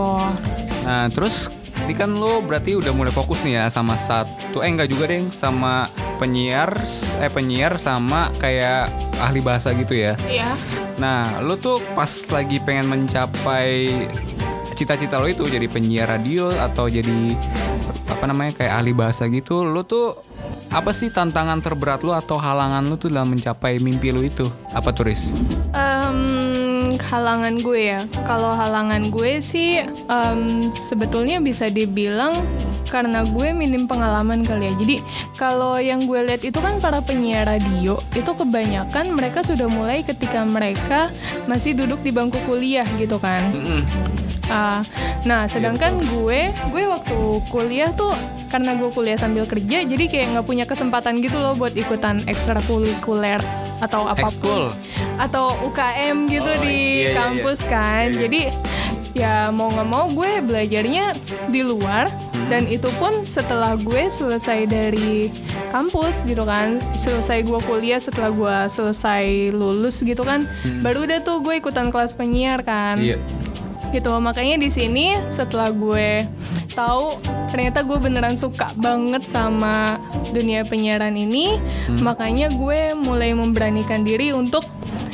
Nah, 0.81 1.07
terus 1.13 1.47
ini 1.85 1.93
kan 1.97 2.13
lo 2.13 2.41
berarti 2.45 2.77
udah 2.77 2.93
mulai 2.93 3.09
fokus 3.09 3.41
nih 3.41 3.57
ya 3.57 3.65
sama 3.73 3.97
satu 3.97 4.61
eh 4.61 4.69
enggak 4.69 4.89
juga 4.89 5.09
deh 5.09 5.21
sama 5.33 5.89
penyiar 6.21 6.77
eh 7.17 7.31
penyiar 7.33 7.81
sama 7.81 8.29
kayak 8.37 8.89
ahli 9.17 9.41
bahasa 9.41 9.73
gitu 9.73 9.97
ya. 9.97 10.13
Iya. 10.29 10.53
Nah, 11.01 11.41
lo 11.41 11.57
tuh 11.57 11.81
pas 11.97 12.09
lagi 12.29 12.61
pengen 12.61 12.93
mencapai 12.93 13.89
cita-cita 14.77 15.21
lo 15.21 15.29
itu 15.29 15.45
jadi 15.45 15.65
penyiar 15.69 16.09
radio 16.09 16.49
atau 16.53 16.89
jadi 16.89 17.37
apa 18.09 18.25
namanya 18.29 18.53
kayak 18.57 18.73
ahli 18.81 18.93
bahasa 18.93 19.25
gitu, 19.29 19.65
lo 19.65 19.81
tuh 19.85 20.17
apa 20.71 20.95
sih 20.95 21.11
tantangan 21.11 21.59
terberat 21.59 22.01
lo 22.01 22.15
atau 22.15 22.39
halangan 22.39 22.87
lo 22.87 22.95
tuh 22.95 23.11
dalam 23.11 23.33
mencapai 23.33 23.77
mimpi 23.83 24.09
lo 24.13 24.23
itu? 24.23 24.47
Apa 24.71 24.95
turis? 24.95 25.29
Em, 25.75 26.40
halangan 27.07 27.57
gue 27.59 27.97
ya. 27.97 28.01
Kalau 28.23 28.53
halangan 28.53 29.09
gue 29.09 29.41
sih 29.41 29.81
em, 29.85 30.69
sebetulnya 30.71 31.41
bisa 31.41 31.67
dibilang 31.67 32.37
karena 32.91 33.23
gue 33.23 33.55
minim 33.55 33.87
pengalaman 33.87 34.43
kali 34.43 34.67
ya. 34.69 34.73
Jadi 34.75 34.95
kalau 35.39 35.79
yang 35.79 36.03
gue 36.05 36.19
lihat 36.27 36.43
itu 36.43 36.59
kan 36.59 36.77
para 36.83 36.99
penyiar 36.99 37.47
radio 37.47 37.97
itu 38.13 38.31
kebanyakan 38.35 39.15
mereka 39.15 39.41
sudah 39.41 39.71
mulai 39.71 40.03
ketika 40.03 40.43
mereka 40.43 41.07
masih 41.47 41.71
duduk 41.73 42.03
di 42.03 42.11
bangku 42.11 42.37
kuliah 42.43 42.85
gitu 42.99 43.15
kan. 43.17 43.41
Ah, 44.51 44.83
nah, 45.23 45.47
sedangkan 45.47 45.95
gue, 46.11 46.51
gue 46.51 46.83
waktu 46.83 47.19
kuliah 47.47 47.87
tuh 47.95 48.11
karena 48.51 48.75
gue 48.75 48.91
kuliah 48.91 49.15
sambil 49.15 49.47
kerja, 49.47 49.87
jadi 49.87 50.11
kayak 50.11 50.27
nggak 50.35 50.43
punya 50.51 50.65
kesempatan 50.67 51.23
gitu 51.23 51.39
loh 51.39 51.55
buat 51.55 51.71
ikutan 51.71 52.19
ekstrakurikuler 52.27 53.39
atau 53.81 54.05
apa 54.05 54.29
pun, 54.29 54.29
Ekskul. 54.29 54.63
atau 55.17 55.45
UKM 55.65 56.17
gitu 56.27 56.47
Oh, 56.47 56.61
di 56.61 56.77
iya, 57.01 57.03
iya, 57.03 57.11
kampus 57.11 57.59
iya. 57.59 57.69
kan. 57.69 58.05
Iya, 58.05 58.13
iya. 58.13 58.21
Jadi 58.21 58.41
ya 59.11 59.33
mau 59.49 59.67
nggak 59.67 59.89
mau 59.89 60.07
gue 60.07 60.39
belajarnya 60.39 61.05
di 61.49 61.61
luar 61.61 62.07
Hmm. 62.31 62.47
dan 62.47 62.63
itu 62.65 62.87
pun 62.95 63.11
setelah 63.23 63.75
gue 63.75 64.07
selesai 64.07 64.63
dari 64.65 65.27
kampus 65.67 66.23
gitu 66.23 66.41
kan 66.41 66.79
selesai 66.95 67.43
gue 67.43 67.59
kuliah 67.61 67.99
setelah 67.99 68.31
gue 68.31 68.57
selesai 68.67 69.23
lulus 69.51 69.99
gitu 69.99 70.23
kan 70.23 70.47
baru 70.79 71.03
udah 71.03 71.19
tuh 71.19 71.39
gue 71.39 71.59
ikutan 71.59 71.91
kelas 71.91 72.13
penyiar 72.13 72.59
kan 72.61 72.97
Hmm. 72.97 73.05
Iya. 73.05 73.17
Gitu 73.91 74.11
makanya 74.17 74.57
di 74.57 74.67
sini 74.67 75.13
setelah 75.27 75.69
gue 75.69 76.23
tahu 76.71 77.19
ternyata 77.47 77.83
gue 77.83 77.97
beneran 77.97 78.33
suka 78.33 78.71
banget 78.73 79.21
sama 79.21 79.99
dunia 80.31 80.63
penyiaran 80.63 81.13
ini 81.13 81.59
Hmm. 81.81 81.99
makanya 82.01 82.47
gue 82.47 82.93
mulai 82.93 83.31
memberanikan 83.31 84.01
diri 84.01 84.31
untuk 84.31 84.63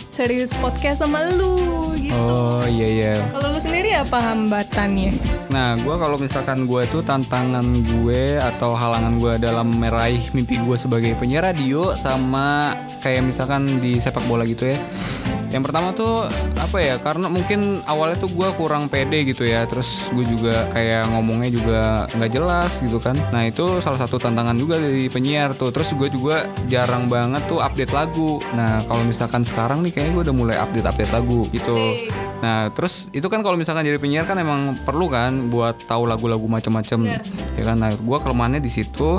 serius 0.07 0.53
podcast 0.55 1.01
sama 1.01 1.25
lu 1.31 1.57
gitu 1.95 2.13
Oh 2.13 2.61
iya 2.63 2.87
iya. 2.87 3.13
kalau 3.31 3.49
lu 3.49 3.59
sendiri 3.59 3.93
apa 3.93 4.17
hambatannya 4.17 5.13
Nah, 5.47 5.79
gue 5.79 5.95
kalau 5.95 6.19
misalkan 6.19 6.67
gue 6.67 6.83
itu 6.83 6.99
tantangan 6.99 7.63
gue 7.63 8.35
atau 8.35 8.75
halangan 8.75 9.15
gue 9.15 9.39
dalam 9.39 9.71
meraih 9.71 10.19
mimpi 10.31 10.59
gue 10.59 10.75
sebagai 10.75 11.15
penyiar 11.15 11.39
radio 11.41 11.95
sama 11.95 12.75
kayak 12.99 13.23
misalkan 13.23 13.79
di 13.79 13.95
sepak 13.95 14.27
bola 14.27 14.43
gitu 14.43 14.67
ya. 14.67 14.77
Yang 15.51 15.63
pertama 15.71 15.89
tuh 15.95 16.27
apa 16.57 16.77
ya? 16.79 16.95
Karena 16.99 17.31
mungkin 17.31 17.81
awalnya 17.87 18.17
tuh 18.19 18.31
gue 18.31 18.49
kurang 18.55 18.91
pede 18.91 19.23
gitu 19.23 19.47
ya. 19.47 19.63
Terus 19.65 20.07
gue 20.11 20.25
juga 20.27 20.67
kayak 20.75 21.11
ngomongnya 21.11 21.49
juga 21.53 21.79
nggak 22.13 22.31
jelas 22.31 22.71
gitu 22.83 22.99
kan. 22.99 23.15
Nah 23.31 23.47
itu 23.47 23.79
salah 23.79 23.99
satu 23.99 24.19
tantangan 24.19 24.55
juga 24.59 24.79
dari 24.79 25.07
penyiar 25.07 25.55
tuh. 25.55 25.71
Terus 25.71 25.95
gue 25.95 26.09
juga 26.11 26.47
jarang 26.67 27.07
banget 27.07 27.43
tuh 27.47 27.63
update 27.63 27.93
lagu. 27.95 28.43
Nah 28.53 28.83
kalau 28.85 29.03
misalkan 29.07 29.47
sekarang 29.47 29.83
nih 29.83 29.91
kayaknya 29.95 30.13
gue 30.13 30.23
udah 30.29 30.35
mulai 30.35 30.55
update 30.59 30.87
update 30.87 31.11
lagu 31.15 31.47
gitu. 31.55 31.77
Nah, 32.37 32.69
terus 32.69 33.09
itu 33.17 33.25
kan 33.33 33.41
kalau 33.41 33.57
misalkan 33.57 33.81
jadi 33.81 33.97
penyiar 33.97 34.29
kan 34.29 34.37
emang 34.37 34.77
perlu 34.85 35.09
kan 35.09 35.49
buat 35.49 35.81
tahu 35.89 36.05
lagu-lagu 36.05 36.45
macam-macam. 36.45 37.17
Ya 37.57 37.63
kan. 37.65 37.81
Nah, 37.81 37.93
gua 38.05 38.21
kelemahannya 38.21 38.61
di 38.61 38.69
situ. 38.69 39.17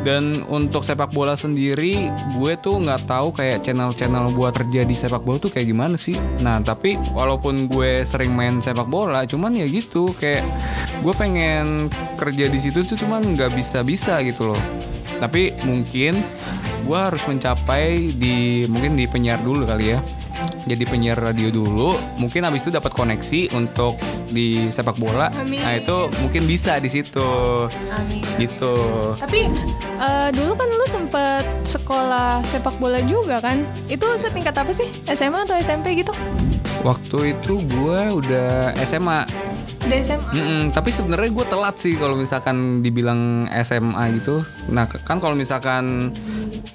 Dan 0.00 0.46
untuk 0.48 0.86
sepak 0.86 1.12
bola 1.12 1.36
sendiri, 1.36 2.08
gue 2.38 2.52
tuh 2.62 2.80
nggak 2.80 3.04
tahu 3.04 3.36
kayak 3.36 3.66
channel-channel 3.66 4.32
buat 4.32 4.56
kerja 4.56 4.86
di 4.86 4.96
sepak 4.96 5.20
bola 5.20 5.36
tuh 5.36 5.52
kayak 5.52 5.69
gimana 5.70 5.94
sih. 5.94 6.18
Nah, 6.42 6.58
tapi 6.60 6.98
walaupun 7.14 7.70
gue 7.70 8.02
sering 8.02 8.34
main 8.34 8.58
sepak 8.58 8.90
bola, 8.90 9.22
cuman 9.22 9.54
ya 9.54 9.66
gitu 9.70 10.10
kayak 10.18 10.42
gue 11.00 11.14
pengen 11.14 11.86
kerja 12.18 12.50
di 12.50 12.58
situ 12.58 12.82
tuh 12.82 12.98
cuman 12.98 13.38
nggak 13.38 13.54
bisa-bisa 13.54 14.18
gitu 14.26 14.52
loh. 14.52 14.62
Tapi 15.22 15.54
mungkin 15.62 16.18
gue 16.84 16.98
harus 16.98 17.22
mencapai 17.30 18.18
di 18.18 18.66
mungkin 18.66 18.98
di 18.98 19.06
penyiar 19.06 19.38
dulu 19.44 19.68
kali 19.68 19.94
ya 19.94 20.00
jadi 20.68 20.84
penyiar 20.84 21.16
radio 21.16 21.48
dulu, 21.48 21.96
mungkin 22.20 22.44
habis 22.44 22.66
itu 22.66 22.72
dapat 22.74 22.92
koneksi 22.92 23.52
untuk 23.56 23.96
di 24.28 24.68
sepak 24.68 24.96
bola. 25.00 25.32
Amin. 25.40 25.60
Nah, 25.60 25.76
itu 25.76 26.08
mungkin 26.20 26.44
bisa 26.44 26.76
di 26.78 26.90
situ. 26.92 27.30
Amin. 27.96 28.20
Gitu. 28.36 28.74
Tapi 29.16 29.48
eh, 30.00 30.28
dulu 30.36 30.52
kan 30.56 30.68
lu 30.68 30.86
sempet 30.86 31.44
sekolah 31.64 32.44
sepak 32.48 32.76
bola 32.76 33.00
juga 33.04 33.40
kan? 33.40 33.64
Itu 33.88 34.06
setingkat 34.16 34.54
apa 34.56 34.72
sih? 34.72 34.88
SMA 35.08 35.48
atau 35.48 35.56
SMP 35.56 35.96
gitu? 35.98 36.12
Waktu 36.80 37.36
itu 37.36 37.60
gue 37.60 38.00
udah 38.24 38.72
SMA. 38.88 39.28
Udah 39.90 40.06
SMA. 40.06 40.30
Mm-mm, 40.30 40.62
tapi 40.70 40.94
sebenarnya 40.94 41.34
gue 41.34 41.46
telat 41.50 41.74
sih 41.74 41.98
kalau 41.98 42.14
misalkan 42.14 42.78
dibilang 42.78 43.50
SMA 43.58 44.22
gitu. 44.22 44.46
Nah 44.70 44.86
kan 44.86 45.18
kalau 45.18 45.34
misalkan 45.34 46.14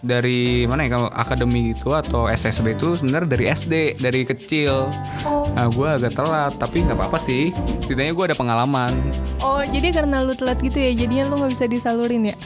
dari 0.03 0.67
mana 0.67 0.83
ya 0.83 0.99
kalau 0.99 1.07
akademi 1.07 1.71
gitu 1.71 1.95
atau 1.95 2.27
SSB 2.27 2.75
itu 2.75 2.99
sebenarnya 2.99 3.29
dari 3.31 3.45
SD 3.47 3.73
dari 4.03 4.27
kecil. 4.27 4.91
Oh. 5.23 5.47
Nah 5.55 5.71
gue 5.71 5.87
agak 5.87 6.11
telat 6.11 6.59
tapi 6.59 6.83
nggak 6.83 6.99
apa-apa 6.99 7.15
sih. 7.15 7.55
Setidaknya 7.79 8.11
gue 8.11 8.25
ada 8.27 8.35
pengalaman. 8.35 8.91
Oh, 9.39 9.63
jadi 9.63 9.95
karena 9.95 10.19
lu 10.19 10.35
telat 10.35 10.59
gitu 10.59 10.75
ya, 10.75 10.91
jadinya 10.91 11.31
lu 11.31 11.39
nggak 11.39 11.51
bisa 11.55 11.65
disalurin 11.71 12.35
ya? 12.35 12.37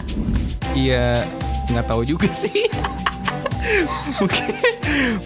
Iya 0.78 1.26
nggak 1.74 1.90
tahu 1.90 2.06
juga 2.06 2.30
sih. 2.46 2.70
Mungkin 4.20 4.44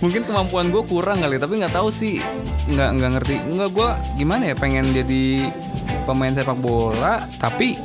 mungkin 0.02 0.22
kemampuan 0.26 0.68
gue 0.74 0.84
kurang 0.86 1.22
kali 1.22 1.38
tapi 1.38 1.62
nggak 1.62 1.74
tahu 1.76 1.90
sih. 1.94 2.20
Nggak 2.70 2.90
nggak 3.00 3.12
ngerti. 3.20 3.36
Nggak 3.54 3.70
gue 3.72 3.90
gimana 4.20 4.44
ya 4.52 4.56
pengen 4.58 4.86
jadi 4.92 5.50
pemain 6.04 6.36
sepak 6.36 6.60
bola 6.60 7.24
tapi 7.40 7.80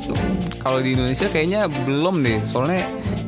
kalau 0.59 0.83
di 0.83 0.91
Indonesia 0.97 1.29
kayaknya 1.29 1.69
belum 1.85 2.25
deh. 2.25 2.41
Soalnya 2.49 2.83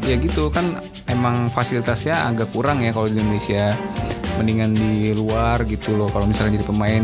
ya 0.06 0.18
gitu 0.18 0.50
kan 0.50 0.82
emang 1.08 1.48
fasilitasnya 1.54 2.28
agak 2.28 2.50
kurang 2.52 2.82
ya 2.82 2.92
kalau 2.92 3.08
di 3.08 3.18
Indonesia. 3.18 3.74
Mendingan 4.40 4.74
di 4.74 5.12
luar 5.14 5.62
gitu 5.68 5.94
loh 5.94 6.10
kalau 6.10 6.26
misalkan 6.26 6.58
jadi 6.58 6.66
pemain. 6.66 7.04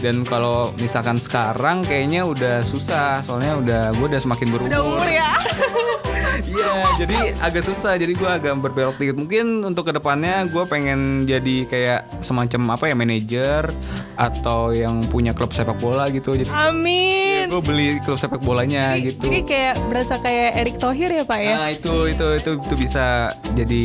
Dan 0.00 0.20
kalau 0.26 0.74
misalkan 0.80 1.16
sekarang 1.16 1.80
kayaknya 1.86 2.26
udah 2.26 2.60
susah 2.60 3.24
soalnya 3.24 3.56
udah 3.56 3.82
gue 3.94 4.06
udah 4.10 4.20
semakin 4.20 4.48
berumur. 4.52 5.00
ya? 5.06 5.32
Iya, 6.42 6.70
jadi 6.98 7.18
agak 7.38 7.62
susah. 7.62 7.94
Jadi 7.94 8.12
gue 8.14 8.26
agak 8.26 8.58
berbelok 8.58 8.98
dikit. 8.98 9.14
Mungkin 9.14 9.62
untuk 9.62 9.86
ke 9.86 9.92
depannya 9.94 10.46
gue 10.48 10.64
pengen 10.66 11.24
jadi 11.24 11.56
kayak 11.66 12.00
semacam 12.20 12.74
apa 12.74 12.84
ya 12.90 12.94
manajer 12.96 13.62
atau 14.14 14.70
yang 14.70 15.02
punya 15.06 15.34
klub 15.34 15.54
sepak 15.54 15.78
bola 15.78 16.10
gitu. 16.10 16.34
Jadi 16.34 16.50
Amin. 16.50 17.50
gue 17.50 17.60
beli 17.60 18.00
klub 18.02 18.16
sepak 18.16 18.40
bolanya 18.40 18.94
Jadi, 18.96 19.14
gitu. 19.14 19.24
jadi 19.28 19.38
kayak 19.44 19.74
berasa 19.90 20.14
kayak 20.18 20.50
Erick 20.64 20.76
Thohir 20.80 21.10
ya 21.12 21.24
Pak 21.26 21.38
ya? 21.38 21.54
Nah 21.60 21.70
itu 21.70 21.94
itu 22.08 22.26
itu 22.40 22.50
itu 22.56 22.74
bisa 22.74 23.04
jadi 23.52 23.82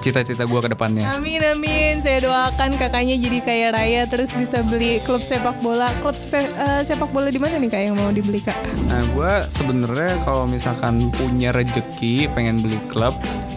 cita-cita 0.00 0.44
gue 0.46 0.60
ke 0.60 0.70
depannya. 0.72 1.10
Amin 1.12 1.42
amin. 1.42 2.00
Saya 2.00 2.24
doakan 2.24 2.80
kakaknya 2.80 3.20
jadi 3.20 3.38
kaya 3.44 3.68
raya 3.70 4.02
terus 4.08 4.32
bisa 4.32 4.64
beli 4.64 5.02
klub 5.04 5.20
sepak 5.20 5.58
bola. 5.60 5.90
Klub 6.00 6.16
sepe- 6.16 6.48
eh, 6.48 6.82
sepak 6.82 7.10
bola 7.10 7.28
di 7.28 7.38
mana 7.38 7.58
nih 7.58 7.70
kak 7.70 7.82
yang 7.82 7.96
mau 7.98 8.10
dibeli 8.10 8.40
kak? 8.40 8.56
Nah 8.88 9.02
gue 9.12 9.32
sebenarnya 9.52 10.16
kalau 10.24 10.48
misalkan 10.48 11.10
punya 11.12 11.50
rejeki 11.84 12.32
pengen 12.32 12.64
beli 12.64 12.80
klub 12.88 13.12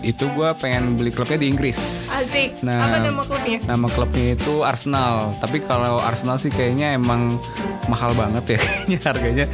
itu 0.05 0.23
gue 0.39 0.49
pengen 0.63 0.95
beli 0.95 1.11
klubnya 1.11 1.35
di 1.35 1.51
Inggris. 1.51 2.07
Asik. 2.15 2.63
Nah, 2.63 2.79
Apa 2.79 3.11
nama 3.11 3.23
klubnya? 3.27 3.57
Nama 3.67 3.87
klubnya 3.91 4.27
itu 4.39 4.53
Arsenal. 4.63 5.35
Tapi 5.43 5.59
kalau 5.67 5.99
Arsenal 5.99 6.39
sih 6.39 6.47
kayaknya 6.47 6.95
emang 6.95 7.35
mahal 7.91 8.15
banget 8.15 8.55
ya 8.55 8.59
kayaknya 8.63 8.99
harganya 9.03 9.45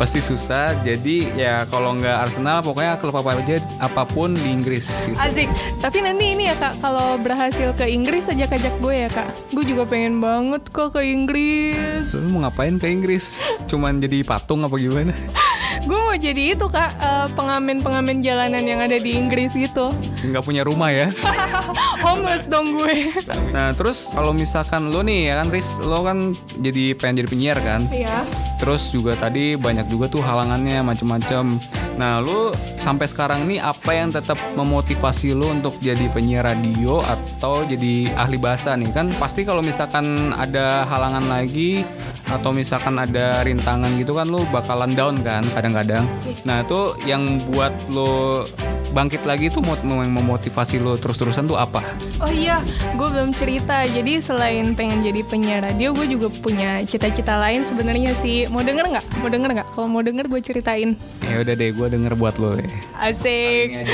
pasti 0.00 0.18
susah. 0.18 0.74
Jadi 0.82 1.30
ya 1.38 1.70
kalau 1.70 1.94
nggak 1.94 2.18
Arsenal 2.18 2.66
pokoknya 2.66 2.98
klub 2.98 3.14
apa 3.14 3.38
aja 3.38 3.62
apa 3.78 4.02
pun 4.02 4.34
di 4.34 4.48
Inggris. 4.50 5.06
Gitu. 5.06 5.14
Asik. 5.14 5.46
Tapi 5.78 5.98
nanti 6.02 6.34
ini 6.34 6.50
ya 6.50 6.56
kak, 6.58 6.82
kalau 6.82 7.14
berhasil 7.22 7.70
ke 7.78 7.86
Inggris 7.86 8.26
ajak-ajak 8.26 8.74
gue 8.82 8.94
ya 9.06 9.08
kak. 9.12 9.28
Gue 9.54 9.62
juga 9.62 9.86
pengen 9.86 10.18
banget 10.18 10.66
kok 10.74 10.98
ke 10.98 11.04
Inggris. 11.06 12.10
Lu 12.18 12.34
mau 12.34 12.50
ngapain 12.50 12.74
ke 12.74 12.90
Inggris? 12.90 13.44
Cuman 13.70 14.02
jadi 14.02 14.26
patung 14.26 14.66
apa 14.66 14.74
gimana? 14.74 15.14
gue 15.84 15.98
mau 15.98 16.16
jadi 16.16 16.56
itu 16.56 16.66
kak, 16.68 16.90
eh, 17.00 17.26
pengamen-pengamen 17.34 18.20
jalanan 18.20 18.64
yang 18.64 18.80
ada 18.80 18.96
di 19.00 19.16
Inggris 19.16 19.52
gitu. 19.56 19.92
Nggak 20.22 20.44
punya 20.44 20.62
rumah 20.62 20.92
ya? 20.92 21.08
Homeless 22.04 22.46
dong 22.48 22.76
gue. 22.76 23.12
Nah 23.50 23.72
terus 23.76 24.12
kalau 24.12 24.36
misalkan 24.36 24.92
lo 24.92 25.00
nih 25.00 25.32
ya 25.32 25.34
kan 25.42 25.48
Riz, 25.50 25.80
lo 25.82 26.04
kan 26.04 26.36
jadi 26.60 26.96
pengen 26.96 27.24
jadi 27.24 27.28
penyiar 27.28 27.58
kan? 27.60 27.80
Iya. 27.88 28.26
Terus 28.62 28.94
juga 28.94 29.18
tadi 29.18 29.58
banyak 29.58 29.90
juga 29.90 30.06
tuh 30.06 30.22
halangannya 30.22 30.86
macem-macem. 30.86 31.58
Nah, 31.98 32.24
lu 32.24 32.54
sampai 32.80 33.04
sekarang 33.04 33.44
nih 33.44 33.60
apa 33.60 33.90
yang 33.92 34.14
tetap 34.14 34.40
memotivasi 34.56 35.36
lu 35.36 35.52
untuk 35.52 35.76
jadi 35.82 36.08
penyiar 36.08 36.46
radio 36.46 37.04
atau 37.04 37.66
jadi 37.68 38.08
ahli 38.16 38.38
bahasa 38.40 38.72
nih? 38.78 38.88
Kan 38.94 39.12
pasti 39.20 39.44
kalau 39.44 39.60
misalkan 39.60 40.32
ada 40.32 40.88
halangan 40.88 41.26
lagi 41.28 41.84
atau 42.32 42.54
misalkan 42.54 42.96
ada 42.96 43.44
rintangan 43.44 43.92
gitu 44.00 44.16
kan 44.16 44.24
lu 44.24 44.40
bakalan 44.48 44.94
down 44.96 45.20
kan 45.20 45.44
kadang-kadang. 45.62 46.02
Nah, 46.42 46.66
itu 46.66 46.80
yang 47.06 47.38
buat 47.46 47.70
lu 47.86 48.42
bangkit 48.90 49.22
lagi 49.22 49.46
mot- 49.62 49.86
mem- 49.86 50.10
memotivasi 50.10 50.82
lu 50.82 50.98
terus-terusan 50.98 51.46
tuh 51.46 51.54
apa? 51.54 51.86
Oh 52.18 52.26
iya, 52.26 52.58
gue 52.98 53.06
belum 53.06 53.30
cerita. 53.30 53.86
Jadi 53.86 54.18
selain 54.18 54.74
pengen 54.74 55.06
jadi 55.06 55.22
penyiar 55.22 55.62
radio, 55.62 55.94
gue 55.94 56.10
juga 56.10 56.26
punya 56.28 56.82
cita-cita 56.82 57.38
lain 57.38 57.62
sebenarnya 57.62 58.10
sih. 58.18 58.50
Mau 58.50 58.66
denger 58.66 58.90
nggak? 58.90 59.06
Mau 59.22 59.30
denger 59.30 59.50
nggak? 59.54 59.68
Kalau 59.70 59.86
mau 59.86 60.02
denger 60.02 60.26
gue 60.26 60.40
ceritain. 60.42 60.98
Ya 61.22 61.46
udah 61.46 61.54
deh, 61.54 61.70
gue 61.70 61.86
denger 61.86 62.18
buat 62.18 62.34
lo 62.42 62.58
deh. 62.58 62.66
Asik. 62.98 63.86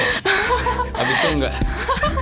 Habis 0.97 1.17
itu 1.21 1.29
enggak? 1.37 1.55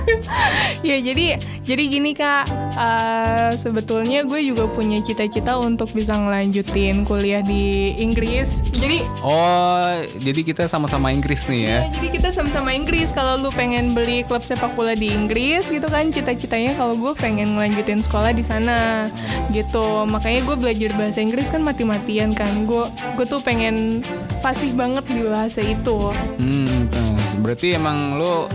ya 0.89 0.97
jadi 0.99 1.25
jadi 1.67 1.83
gini 1.91 2.15
kak, 2.15 2.67
Eh, 2.77 3.51
sebetulnya 3.57 4.21
gue 4.21 4.37
juga 4.45 4.69
punya 4.69 5.01
cita-cita 5.01 5.57
untuk 5.57 5.89
bisa 5.97 6.13
ngelanjutin 6.13 7.01
kuliah 7.01 7.41
di 7.41 7.97
Inggris. 7.97 8.61
Jadi 8.77 9.01
Oh, 9.25 10.05
jadi 10.21 10.45
kita 10.45 10.69
sama-sama 10.69 11.09
Inggris 11.09 11.49
nih 11.49 11.61
ya. 11.65 11.69
Ya, 11.81 11.81
jadi 11.97 12.07
kita 12.21 12.29
sama-sama 12.37 12.69
Inggris. 12.77 13.09
Kalau 13.09 13.41
lu 13.41 13.49
pengen 13.49 13.97
beli 13.97 14.21
klub 14.29 14.45
sepak 14.45 14.77
bola 14.77 14.93
di 14.93 15.09
Inggris 15.09 15.73
gitu 15.73 15.89
kan, 15.89 16.13
cita-citanya 16.13 16.77
kalau 16.77 16.93
gue 16.93 17.17
pengen 17.17 17.57
ngelanjutin 17.57 18.05
sekolah 18.05 18.29
di 18.29 18.45
sana 18.45 19.09
gitu. 19.49 20.05
Makanya 20.05 20.45
gue 20.45 20.55
belajar 20.61 20.91
bahasa 20.93 21.19
Inggris 21.25 21.49
kan 21.49 21.65
mati-matian 21.65 22.37
kan. 22.37 22.69
Gue 22.69 22.85
gue 23.17 23.25
tuh 23.25 23.41
pengen 23.41 24.05
fasih 24.45 24.69
banget 24.77 25.01
di 25.09 25.25
bahasa 25.25 25.65
itu. 25.65 26.13
Hmm, 26.37 26.93
nah, 26.93 27.17
berarti 27.41 27.73
emang 27.73 28.21
lo 28.21 28.45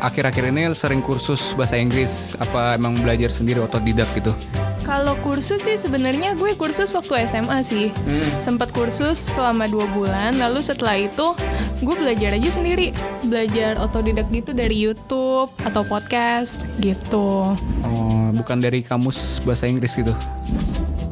akhir-akhir 0.00 0.50
ini 0.50 0.72
sering 0.72 1.04
kursus 1.04 1.52
bahasa 1.54 1.76
Inggris 1.76 2.32
apa 2.40 2.74
emang 2.74 2.96
belajar 2.98 3.30
sendiri 3.30 3.60
otodidak 3.60 4.08
gitu? 4.16 4.32
Kalau 4.80 5.14
kursus 5.22 5.62
sih 5.62 5.78
sebenarnya 5.78 6.34
gue 6.34 6.56
kursus 6.58 6.90
waktu 6.96 7.28
SMA 7.30 7.62
sih. 7.62 7.94
Sempat 8.42 8.74
kursus 8.74 9.20
selama 9.20 9.70
dua 9.70 9.86
bulan. 9.94 10.40
Lalu 10.40 10.64
setelah 10.64 10.98
itu 10.98 11.36
gue 11.78 11.94
belajar 11.94 12.34
aja 12.34 12.50
sendiri, 12.50 12.90
belajar 13.22 13.78
otodidak 13.78 14.26
gitu 14.34 14.50
dari 14.50 14.74
YouTube 14.74 15.52
atau 15.62 15.86
podcast 15.86 16.58
gitu. 16.82 17.54
Oh, 17.86 18.26
bukan 18.34 18.58
dari 18.58 18.82
kamus 18.82 19.38
bahasa 19.46 19.70
Inggris 19.70 19.94
gitu? 19.94 20.16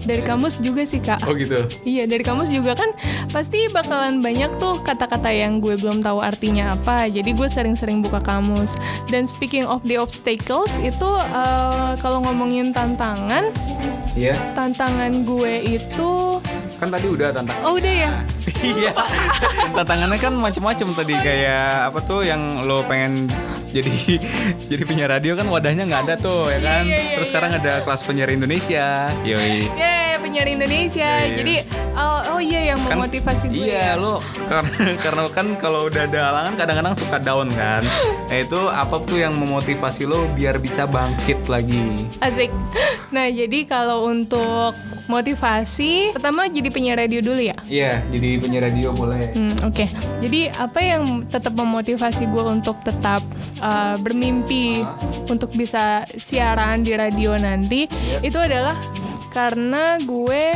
Dari 0.09 0.25
kamus 0.25 0.57
juga 0.59 0.89
sih 0.89 1.05
kak. 1.05 1.29
Oh 1.29 1.37
gitu. 1.37 1.69
Iya 1.85 2.09
dari 2.09 2.25
kamus 2.25 2.49
juga 2.49 2.73
kan 2.73 2.89
pasti 3.29 3.69
bakalan 3.69 4.25
banyak 4.25 4.57
tuh 4.57 4.81
kata-kata 4.81 5.29
yang 5.29 5.61
gue 5.61 5.77
belum 5.77 6.01
tahu 6.01 6.25
artinya 6.25 6.73
apa. 6.73 7.13
Jadi 7.13 7.37
gue 7.37 7.45
sering-sering 7.45 8.01
buka 8.01 8.25
kamus. 8.25 8.81
Dan 9.13 9.29
speaking 9.29 9.69
of 9.69 9.85
the 9.85 10.01
obstacles 10.01 10.73
itu 10.81 11.11
eh, 11.21 11.93
kalau 12.01 12.25
ngomongin 12.25 12.73
tantangan, 12.73 13.53
Iya. 14.17 14.33
tantangan 14.57 15.29
gue 15.29 15.79
itu 15.79 16.41
Kan 16.79 16.89
tadi 16.95 17.07
udah 17.11 17.29
tantang. 17.35 17.59
oh 17.67 17.75
udah 17.75 17.95
ya. 17.95 18.11
Iya. 18.59 18.91
Tantangannya 19.77 20.19
kan 20.19 20.35
macam-macam 20.35 20.89
tadi 20.95 21.15
kayak 21.15 21.93
apa 21.93 21.99
tuh 22.03 22.27
yang 22.27 22.67
lo 22.67 22.83
pengen 22.87 23.31
jadi 23.71 24.19
jadi 24.73 24.83
penyiar 24.83 25.11
radio 25.15 25.37
kan 25.39 25.47
wadahnya 25.47 25.85
nggak 25.87 26.03
ada 26.09 26.15
tuh 26.19 26.49
ya 26.49 26.59
kan. 26.59 26.83
Iya, 26.87 26.97
iya, 26.97 27.15
Terus 27.19 27.27
iya. 27.29 27.33
sekarang 27.35 27.51
ada 27.55 27.73
kelas 27.87 28.01
penyiar 28.03 28.31
Indonesia. 28.33 28.87
Yoi. 29.23 29.69
Yeay, 29.69 30.08
penyiar 30.29 30.49
Indonesia. 30.53 31.09
Iya, 31.09 31.25
iya. 31.25 31.37
Jadi 31.41 31.55
oh, 31.97 32.21
oh 32.37 32.41
iya 32.41 32.61
yang 32.77 32.79
Kan- 32.85 33.01
memotivasi 33.01 33.45
gue. 33.49 33.65
Iya, 33.65 33.97
ya. 33.97 34.01
lo 34.01 34.21
karena 34.53 34.71
karena 35.01 35.23
kan 35.33 35.47
kalau 35.57 35.89
udah 35.89 36.05
ada 36.05 36.21
halangan 36.29 36.55
kadang-kadang 36.61 36.95
suka 36.95 37.17
down 37.17 37.49
kan. 37.57 37.83
Nah 38.29 38.45
itu 38.45 38.61
apa 38.61 39.01
tuh 39.09 39.17
yang 39.25 39.33
memotivasi 39.41 40.05
lo 40.05 40.29
biar 40.37 40.61
bisa 40.61 40.85
bangkit 40.85 41.49
lagi? 41.49 42.05
Asik. 42.21 42.53
Nah, 43.09 43.25
jadi 43.33 43.65
kalau 43.65 44.05
untuk 44.05 44.77
motivasi, 45.09 46.13
pertama 46.13 46.45
jadi 46.45 46.69
penyiar 46.69 47.01
radio 47.01 47.25
dulu 47.25 47.41
ya. 47.41 47.57
Iya, 47.65 48.05
jadi 48.13 48.37
penyiar 48.37 48.69
radio 48.69 48.93
boleh. 48.93 49.33
Hmm, 49.33 49.57
Oke, 49.65 49.89
jadi 50.21 50.53
apa 50.61 50.77
yang 50.85 51.25
tetap 51.25 51.57
memotivasi 51.57 52.29
gue 52.29 52.45
untuk 52.45 52.77
tetap 52.85 53.25
uh, 53.65 53.97
bermimpi 53.97 54.85
untuk 55.33 55.57
bisa 55.57 56.05
siaran 56.21 56.85
di 56.85 56.93
radio 56.93 57.33
nanti 57.41 57.89
itu 58.21 58.37
adalah 58.37 58.77
karena 59.33 60.01
gue 60.03 60.53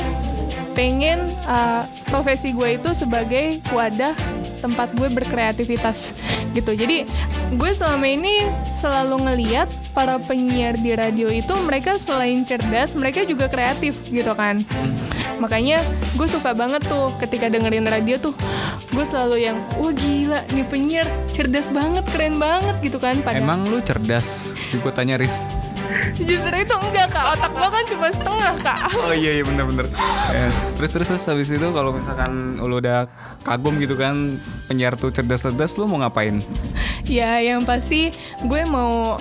pengen 0.73 1.29
uh, 1.45 1.85
profesi 2.09 2.57
gue 2.57 2.81
itu 2.81 2.91
sebagai 2.97 3.61
wadah 3.73 4.17
tempat 4.65 4.95
gue 4.97 5.09
berkreativitas. 5.13 6.17
gitu 6.53 6.77
jadi 6.77 7.09
gue 7.57 7.71
selama 7.73 8.05
ini 8.05 8.45
selalu 8.77 9.25
ngeliat 9.25 9.73
para 9.97 10.21
penyiar 10.21 10.77
di 10.77 10.93
radio 10.93 11.33
itu 11.33 11.53
mereka 11.65 11.97
selain 11.97 12.45
cerdas 12.45 12.93
mereka 12.93 13.25
juga 13.25 13.49
kreatif 13.49 13.97
gitu 14.13 14.37
kan 14.37 14.61
makanya 15.41 15.81
gue 16.13 16.29
suka 16.29 16.53
banget 16.53 16.85
tuh 16.85 17.09
ketika 17.25 17.49
dengerin 17.49 17.89
radio 17.89 18.21
tuh 18.21 18.37
gue 18.93 19.05
selalu 19.09 19.49
yang 19.49 19.57
wah 19.81 19.97
gila 19.97 20.45
nih 20.53 20.67
penyiar 20.69 21.09
cerdas 21.33 21.73
banget 21.73 22.05
keren 22.13 22.37
banget 22.37 22.77
gitu 22.85 23.01
kan 23.01 23.17
padahal 23.25 23.49
Emang 23.49 23.65
lu 23.65 23.81
cerdas? 23.81 24.53
Gue 24.77 24.93
tanya 24.93 25.17
Riz. 25.17 25.62
Justru 26.17 26.55
itu 26.55 26.75
enggak 26.75 27.09
kak 27.11 27.25
otak 27.37 27.53
gue 27.53 27.69
kan 27.69 27.85
cuma 27.89 28.07
setengah 28.13 28.53
kak 28.61 28.79
Oh 29.03 29.15
iya 29.15 29.41
iya 29.41 29.45
bener-bener. 29.45 29.87
Ya, 30.31 30.49
terus 30.79 30.91
terus 30.95 31.07
terus 31.11 31.25
habis 31.27 31.49
itu 31.51 31.69
kalau 31.75 31.91
misalkan 31.93 32.57
lu 32.61 32.79
udah 32.79 33.11
kagum 33.43 33.77
gitu 33.83 33.99
kan 33.99 34.39
penyiar 34.71 34.95
tuh 34.95 35.11
cerdas-cerdas 35.11 35.75
lu 35.77 35.91
mau 35.91 36.01
ngapain? 36.01 36.39
Ya, 37.03 37.43
yang 37.43 37.67
pasti 37.67 38.15
gue 38.47 38.63
mau 38.69 39.19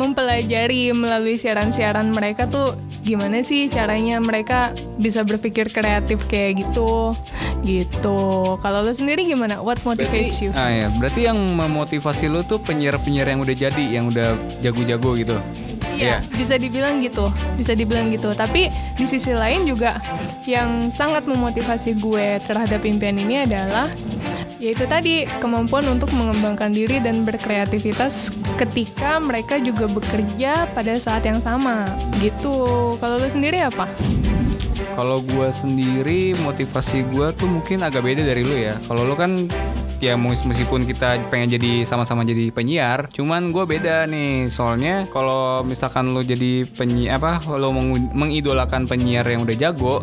mempelajari 0.00 0.92
melalui 0.96 1.36
siaran-siaran 1.36 2.12
mereka 2.12 2.48
tuh 2.48 2.76
gimana 3.02 3.42
sih 3.42 3.66
caranya 3.66 4.22
mereka 4.22 4.72
bisa 4.96 5.26
berpikir 5.26 5.68
kreatif 5.68 6.22
kayak 6.30 6.62
gitu. 6.64 7.16
Gitu. 7.62 8.18
Kalau 8.58 8.82
lo 8.82 8.90
sendiri 8.90 9.22
gimana? 9.22 9.62
What 9.62 9.78
motivates 9.86 10.42
you? 10.42 10.50
Ah 10.54 10.70
ya, 10.70 10.86
berarti 10.98 11.30
yang 11.30 11.38
memotivasi 11.38 12.26
lu 12.26 12.42
tuh 12.42 12.58
penyiar-penyiar 12.58 13.30
yang 13.30 13.40
udah 13.42 13.54
jadi, 13.54 13.84
yang 13.86 14.10
udah 14.10 14.34
jago-jago 14.62 15.14
gitu. 15.14 15.38
Iya, 15.92 16.18
bisa 16.34 16.58
dibilang 16.58 16.98
gitu, 17.04 17.30
bisa 17.54 17.78
dibilang 17.78 18.10
gitu. 18.10 18.34
Tapi 18.34 18.66
di 18.98 19.06
sisi 19.06 19.30
lain 19.30 19.62
juga 19.68 20.02
yang 20.48 20.90
sangat 20.90 21.22
memotivasi 21.28 22.02
gue 22.02 22.42
terhadap 22.42 22.82
impian 22.82 23.14
ini 23.14 23.46
adalah 23.46 23.86
yaitu 24.62 24.86
tadi 24.86 25.26
kemampuan 25.42 25.82
untuk 25.90 26.14
mengembangkan 26.14 26.70
diri 26.70 27.02
dan 27.02 27.26
berkreativitas 27.26 28.30
ketika 28.54 29.18
mereka 29.18 29.58
juga 29.58 29.90
bekerja 29.90 30.70
pada 30.70 30.94
saat 31.02 31.26
yang 31.26 31.42
sama 31.42 31.82
gitu. 32.22 32.94
Kalau 33.02 33.18
lu 33.18 33.26
sendiri 33.26 33.58
apa? 33.58 33.90
Kalau 34.94 35.18
gue 35.18 35.48
sendiri 35.50 36.38
motivasi 36.46 37.02
gue 37.10 37.34
tuh 37.34 37.50
mungkin 37.50 37.82
agak 37.82 38.06
beda 38.06 38.22
dari 38.22 38.46
lu 38.46 38.54
ya. 38.54 38.78
Kalau 38.86 39.02
lu 39.02 39.18
kan 39.18 39.50
ya 40.02 40.18
meskipun 40.18 40.82
kita 40.82 41.30
pengen 41.30 41.54
jadi 41.54 41.86
sama-sama 41.86 42.26
jadi 42.26 42.50
penyiar, 42.50 43.06
cuman 43.14 43.54
gue 43.54 43.62
beda 43.62 44.10
nih. 44.10 44.50
Soalnya 44.50 45.06
kalau 45.06 45.62
misalkan 45.62 46.10
lu 46.10 46.26
jadi 46.26 46.66
penyiar 46.66 47.22
apa, 47.22 47.38
lo 47.54 47.70
mengu- 47.70 48.10
mengidolakan 48.10 48.90
penyiar 48.90 49.22
yang 49.30 49.46
udah 49.46 49.54
jago, 49.54 50.02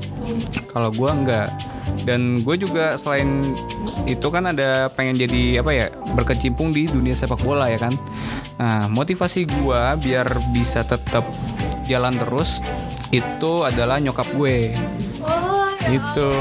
kalau 0.72 0.88
gue 0.96 1.10
enggak. 1.12 1.52
Dan 2.08 2.48
gue 2.48 2.56
juga 2.56 2.96
selain 2.96 3.44
itu 4.08 4.32
kan 4.32 4.48
ada 4.48 4.88
pengen 4.96 5.20
jadi 5.20 5.60
apa 5.60 5.72
ya 5.76 5.86
berkecimpung 6.16 6.72
di 6.72 6.88
dunia 6.88 7.12
sepak 7.12 7.44
bola 7.44 7.68
ya 7.68 7.76
kan. 7.76 7.92
Nah 8.56 8.88
motivasi 8.88 9.52
gue 9.52 9.82
biar 10.00 10.26
bisa 10.56 10.88
tetap 10.88 11.28
jalan 11.92 12.16
terus 12.16 12.64
itu 13.10 13.66
adalah 13.66 13.98
nyokap 13.98 14.30
gue 14.38 14.78
Oh, 15.26 15.66
gitu 15.90 16.32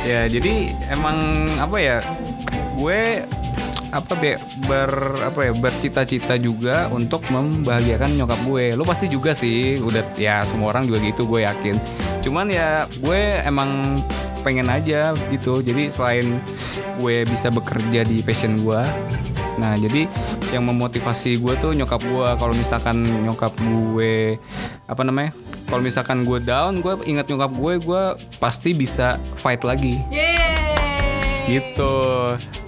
ya 0.00 0.24
jadi 0.24 0.72
emang 0.88 1.44
apa 1.60 1.76
ya 1.76 1.96
gue 2.80 3.28
apa 3.90 4.14
be, 4.22 4.38
ber 4.70 4.90
apa 5.18 5.50
ya 5.50 5.52
bercita-cita 5.52 6.38
juga 6.38 6.86
untuk 6.94 7.26
membahagiakan 7.28 8.16
nyokap 8.16 8.40
gue. 8.46 8.64
Lu 8.78 8.86
pasti 8.86 9.10
juga 9.10 9.36
sih 9.36 9.82
udah 9.82 10.16
ya 10.16 10.46
semua 10.46 10.72
orang 10.72 10.88
juga 10.88 11.02
gitu 11.04 11.26
gue 11.28 11.44
yakin. 11.44 11.76
Cuman 12.24 12.48
ya 12.48 12.86
gue 13.02 13.20
emang 13.44 14.00
pengen 14.40 14.70
aja 14.72 15.12
gitu. 15.28 15.60
Jadi 15.60 15.90
selain 15.92 16.38
gue 17.02 17.26
bisa 17.28 17.52
bekerja 17.52 18.06
di 18.06 18.24
passion 18.24 18.60
gue 18.64 18.82
nah 19.60 19.76
jadi 19.76 20.08
yang 20.56 20.64
memotivasi 20.64 21.36
gue 21.36 21.52
tuh 21.60 21.76
nyokap 21.76 22.00
gue. 22.00 22.28
Kalau 22.40 22.54
misalkan 22.56 23.04
nyokap 23.04 23.52
gue 23.60 24.40
apa 24.88 25.02
namanya 25.04 25.36
kalau 25.68 25.84
misalkan 25.84 26.24
gue 26.24 26.40
down 26.40 26.80
gue 26.80 26.96
ingat 27.04 27.28
nyokap 27.28 27.52
gue 27.52 27.72
gue 27.84 28.02
pasti 28.40 28.72
bisa 28.72 29.20
fight 29.36 29.60
lagi. 29.60 30.00
Yeay. 30.08 30.39
Gitu. 31.50 31.92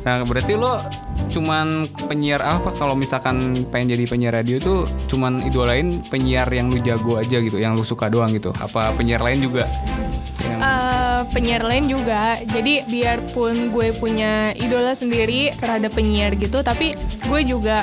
Nah 0.03 0.27
berarti 0.27 0.59
lo 0.59 0.83
cuman 1.31 1.87
penyiar 2.11 2.42
apa? 2.42 2.75
Kalau 2.75 2.99
misalkan 2.99 3.55
pengen 3.71 3.95
jadi 3.95 4.05
penyiar 4.11 4.35
radio 4.35 4.59
tuh 4.59 4.90
cuman 5.07 5.47
idolain 5.47 6.03
penyiar 6.11 6.51
yang 6.51 6.68
lu 6.68 6.83
jago 6.83 7.23
aja 7.23 7.38
gitu 7.38 7.62
yang 7.62 7.79
lu 7.79 7.87
suka 7.87 8.11
doang 8.11 8.35
gitu. 8.35 8.51
Apa 8.59 8.90
penyiar 8.99 9.23
lain 9.23 9.38
juga 9.47 9.64
Eh, 10.62 11.21
penyiar 11.35 11.66
lain 11.66 11.90
juga. 11.90 12.38
Jadi 12.47 12.87
biarpun 12.87 13.75
gue 13.75 13.90
punya 13.99 14.55
idola 14.55 14.95
sendiri 14.95 15.51
terhadap 15.59 15.90
penyiar 15.90 16.38
gitu, 16.38 16.62
tapi 16.62 16.95
gue 17.27 17.40
juga 17.42 17.83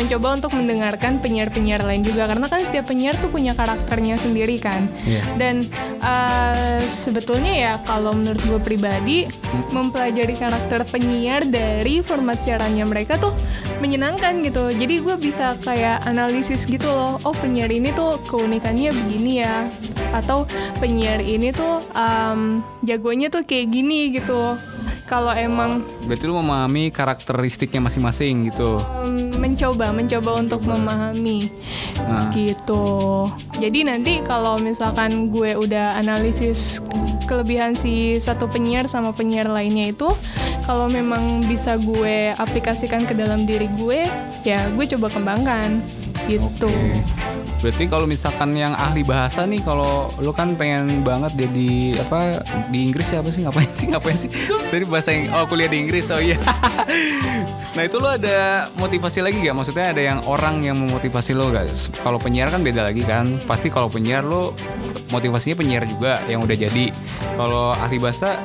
mencoba 0.00 0.40
untuk 0.40 0.56
mendengarkan 0.56 1.20
penyiar-penyiar 1.20 1.84
lain 1.84 2.00
juga 2.00 2.24
karena 2.24 2.48
kan 2.48 2.64
setiap 2.64 2.88
penyiar 2.88 3.12
tuh 3.20 3.28
punya 3.28 3.52
karakternya 3.52 4.16
sendiri 4.16 4.56
kan. 4.56 4.88
Iya. 5.04 5.20
Dan 5.36 5.68
eh, 6.00 6.80
sebetulnya 6.88 7.52
ya 7.52 7.72
kalau 7.84 8.16
menurut 8.16 8.40
gue 8.48 8.60
pribadi 8.64 9.28
mempelajari 9.76 10.32
karakter 10.40 10.88
penyiar 10.88 11.44
dari 11.44 12.00
format 12.00 12.40
siarannya 12.40 12.88
mereka 12.88 13.20
tuh 13.20 13.36
menyenangkan 13.84 14.40
gitu. 14.40 14.72
Jadi 14.72 15.04
gue 15.04 15.16
bisa 15.20 15.52
kayak 15.60 16.08
analisis 16.08 16.64
gitu 16.64 16.88
loh. 16.88 17.20
Oh 17.28 17.36
penyiar 17.36 17.68
ini 17.68 17.92
tuh 17.92 18.16
keunikannya 18.24 18.96
begini 18.96 19.44
ya. 19.44 19.68
Atau 20.16 20.48
penyiar 20.80 21.20
ini 21.20 21.52
tuh 21.52 21.84
em, 21.92 22.64
jagonya 22.82 23.28
tuh 23.28 23.44
kayak 23.44 23.68
gini 23.68 24.16
gitu. 24.16 24.56
Kalau 25.10 25.34
emang 25.34 25.82
berarti 26.06 26.22
lu 26.22 26.38
memahami 26.38 26.94
karakteristiknya 26.94 27.82
masing-masing 27.82 28.46
gitu 28.46 28.78
em, 29.02 29.34
mencoba 29.42 29.90
mencoba 29.90 30.38
untuk 30.38 30.62
memahami 30.62 31.50
Nah. 31.98 32.30
gitu. 32.30 33.26
Jadi 33.58 33.86
nanti 33.86 34.22
kalau 34.22 34.58
misalkan 34.58 35.30
gue 35.34 35.54
udah 35.58 35.98
analisis 35.98 36.78
kelebihan 37.26 37.74
si 37.78 38.18
satu 38.18 38.50
penyiar 38.50 38.90
sama 38.90 39.14
penyiar 39.14 39.46
lainnya 39.46 39.94
itu, 39.94 40.10
kalau 40.66 40.90
memang 40.90 41.46
bisa 41.46 41.78
gue 41.78 42.34
aplikasikan 42.34 43.06
ke 43.06 43.14
dalam 43.14 43.46
diri 43.46 43.70
gue, 43.78 44.10
ya 44.42 44.66
gue 44.74 44.84
coba 44.96 45.06
kembangkan 45.10 45.78
gitu. 46.26 46.66
Oke. 46.66 47.29
Berarti 47.60 47.84
kalau 47.92 48.08
misalkan 48.08 48.56
yang 48.56 48.72
ahli 48.72 49.04
bahasa 49.04 49.44
nih, 49.44 49.60
kalau 49.60 50.08
lu 50.16 50.32
kan 50.32 50.56
pengen 50.56 51.04
banget 51.04 51.36
jadi 51.36 52.00
apa 52.00 52.40
di 52.72 52.88
Inggris 52.88 53.12
ya 53.12 53.20
apa 53.20 53.28
sih 53.28 53.44
ngapain 53.44 53.68
sih 53.76 53.86
ngapain 53.92 54.16
sih? 54.16 54.32
Tadi 54.72 54.84
bahasa 54.88 55.12
Ing- 55.12 55.28
oh 55.28 55.44
kuliah 55.44 55.68
di 55.68 55.76
Inggris 55.84 56.08
oh 56.08 56.16
iya. 56.16 56.40
nah 57.76 57.82
itu 57.84 58.00
lo 58.00 58.08
ada 58.16 58.68
motivasi 58.80 59.20
lagi 59.20 59.44
gak? 59.44 59.52
Maksudnya 59.52 59.92
ada 59.92 60.00
yang 60.00 60.18
orang 60.24 60.64
yang 60.64 60.80
memotivasi 60.80 61.36
lo 61.36 61.52
gak? 61.52 61.68
Kalau 62.00 62.16
penyiar 62.16 62.48
kan 62.48 62.64
beda 62.64 62.88
lagi 62.88 63.04
kan. 63.04 63.28
Pasti 63.44 63.68
kalau 63.68 63.92
penyiar 63.92 64.24
lo 64.24 64.56
motivasinya 65.12 65.60
penyiar 65.60 65.84
juga 65.84 66.16
yang 66.32 66.40
udah 66.40 66.56
jadi. 66.56 66.88
Kalau 67.36 67.76
ahli 67.76 68.00
bahasa 68.00 68.40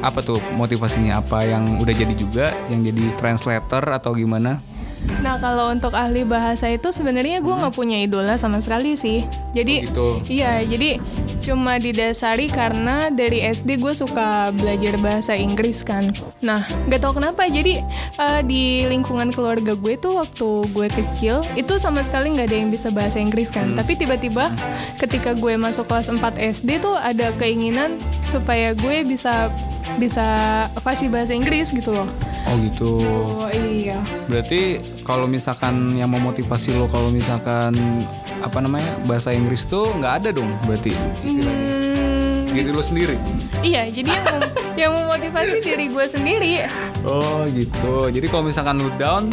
apa 0.00 0.24
tuh 0.24 0.40
motivasinya 0.56 1.20
apa 1.20 1.44
yang 1.44 1.80
udah 1.80 1.94
jadi 1.96 2.14
juga 2.16 2.46
yang 2.72 2.80
jadi 2.80 3.12
translator 3.20 3.84
atau 3.92 4.16
gimana? 4.16 4.73
Nah 5.20 5.40
kalau 5.40 5.72
untuk 5.72 5.92
ahli 5.92 6.20
bahasa 6.22 6.68
itu 6.68 6.88
sebenarnya 6.88 7.40
gue 7.40 7.54
nggak 7.54 7.72
punya 7.72 8.00
idola 8.00 8.36
sama 8.36 8.60
sekali 8.60 8.92
sih. 8.92 9.24
Jadi 9.52 9.74
Oh, 9.74 9.84
gitu. 9.84 10.08
iya 10.28 10.60
jadi 10.60 11.00
cuma 11.40 11.76
didasari 11.76 12.48
karena 12.48 13.08
dari 13.08 13.40
SD 13.40 13.76
gue 13.76 13.92
suka 13.92 14.48
belajar 14.52 14.96
bahasa 14.98 15.32
Inggris 15.32 15.80
kan. 15.80 16.08
Nah 16.40 16.64
nggak 16.86 17.00
tahu 17.00 17.20
kenapa 17.20 17.44
jadi 17.46 17.80
eh, 18.16 18.40
di 18.42 18.84
lingkungan 18.84 19.28
keluarga 19.28 19.72
gue 19.72 19.94
tuh 19.96 20.20
waktu 20.20 20.48
gue 20.70 20.88
kecil 20.88 21.40
itu 21.54 21.76
sama 21.76 22.00
sekali 22.00 22.32
nggak 22.32 22.48
ada 22.48 22.56
yang 22.56 22.68
bisa 22.68 22.88
bahasa 22.88 23.16
Inggris 23.16 23.48
kan. 23.48 23.72
Tapi 23.76 23.96
tiba-tiba 23.96 24.52
ketika 24.96 25.32
gue 25.32 25.56
masuk 25.56 25.84
kelas 25.84 26.08
4 26.08 26.20
SD 26.36 26.80
tuh 26.80 26.96
ada 26.96 27.32
keinginan 27.36 27.96
supaya 28.24 28.72
gue 28.72 29.04
bisa 29.04 29.48
bisa 29.96 30.24
fasih 30.80 31.12
bahasa 31.12 31.36
Inggris 31.36 31.68
gitu 31.70 31.92
loh. 31.92 32.08
Oh 32.44 32.56
gitu. 32.60 32.92
Oh 33.40 33.50
iya. 33.52 34.00
Berarti 34.28 34.80
kalau 35.04 35.24
misalkan 35.24 35.92
yang 35.92 36.08
memotivasi 36.08 36.72
lo 36.72 36.88
kalau 36.88 37.08
misalkan 37.08 37.76
apa 38.40 38.58
namanya 38.58 38.88
bahasa 39.04 39.30
Inggris 39.30 39.62
tuh 39.62 39.92
nggak 39.94 40.12
ada 40.18 40.28
dong 40.32 40.48
berarti 40.64 40.90
istilahnya. 41.20 41.68
Hmm, 41.68 42.48
Diri 42.48 42.70
lo 42.70 42.80
sendiri. 42.80 43.16
Iya, 43.60 43.90
jadi 43.90 44.10
yang, 44.10 44.24
mem- 44.30 44.52
yang 44.80 44.92
memotivasi 44.96 45.56
diri 45.60 45.86
gue 45.86 46.06
sendiri. 46.06 46.52
Oh 47.02 47.44
gitu. 47.50 48.08
Jadi 48.08 48.26
kalau 48.26 48.44
misalkan 48.44 48.78
lo 48.78 48.88
down 48.94 49.28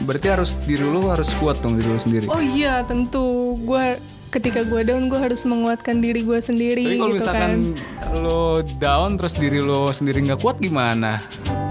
berarti 0.00 0.26
harus 0.28 0.56
diri 0.60 0.82
lo 0.82 1.06
harus 1.06 1.28
kuat 1.36 1.60
dong 1.60 1.76
diri 1.76 1.86
lo 1.86 1.96
sendiri. 1.96 2.26
Oh 2.26 2.40
iya, 2.40 2.80
tentu 2.82 3.54
gue 3.60 4.00
ketika 4.30 4.62
gue 4.62 4.80
down 4.82 5.06
gue 5.06 5.18
harus 5.18 5.42
menguatkan 5.42 5.98
diri 5.98 6.22
gue 6.22 6.38
sendiri 6.38 6.86
Tapi 6.86 6.96
kalau 6.96 7.10
gitu 7.10 7.18
misalkan 7.20 7.50
kan. 7.74 8.14
lo 8.16 8.42
down 8.78 9.10
terus 9.14 9.34
diri 9.34 9.58
lo 9.58 9.90
sendiri 9.90 10.22
nggak 10.24 10.40
kuat 10.40 10.56
gimana? 10.58 11.18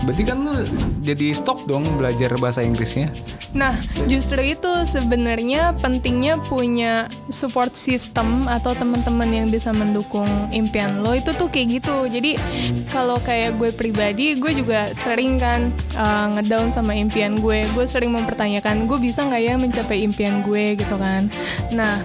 Berarti 0.03 0.23
kan 0.23 0.37
lu 0.41 0.63
jadi 1.03 1.35
stop 1.35 1.65
dong 1.67 1.83
belajar 1.99 2.33
bahasa 2.39 2.63
Inggrisnya. 2.63 3.11
Nah, 3.51 3.73
justru 4.05 4.39
itu 4.41 4.71
sebenarnya 4.85 5.73
pentingnya 5.81 6.37
punya 6.45 7.09
support 7.33 7.73
system 7.73 8.45
atau 8.45 8.77
teman-teman 8.77 9.29
yang 9.29 9.47
bisa 9.49 9.73
mendukung 9.73 10.27
impian 10.53 11.01
lo 11.01 11.17
itu 11.17 11.33
tuh 11.33 11.49
kayak 11.49 11.81
gitu. 11.81 12.05
Jadi 12.07 12.37
kalau 12.93 13.17
kayak 13.21 13.57
gue 13.57 13.69
pribadi, 13.73 14.37
gue 14.37 14.51
juga 14.53 14.93
sering 14.93 15.41
kan 15.41 15.73
uh, 15.97 16.31
ngedown 16.37 16.69
sama 16.69 16.93
impian 16.95 17.37
gue. 17.41 17.65
Gue 17.73 17.85
sering 17.89 18.13
mempertanyakan, 18.13 18.85
gue 18.85 18.97
bisa 19.01 19.25
nggak 19.25 19.41
ya 19.41 19.53
mencapai 19.57 20.05
impian 20.05 20.45
gue 20.45 20.77
gitu 20.77 20.95
kan. 20.95 21.27
Nah, 21.73 22.01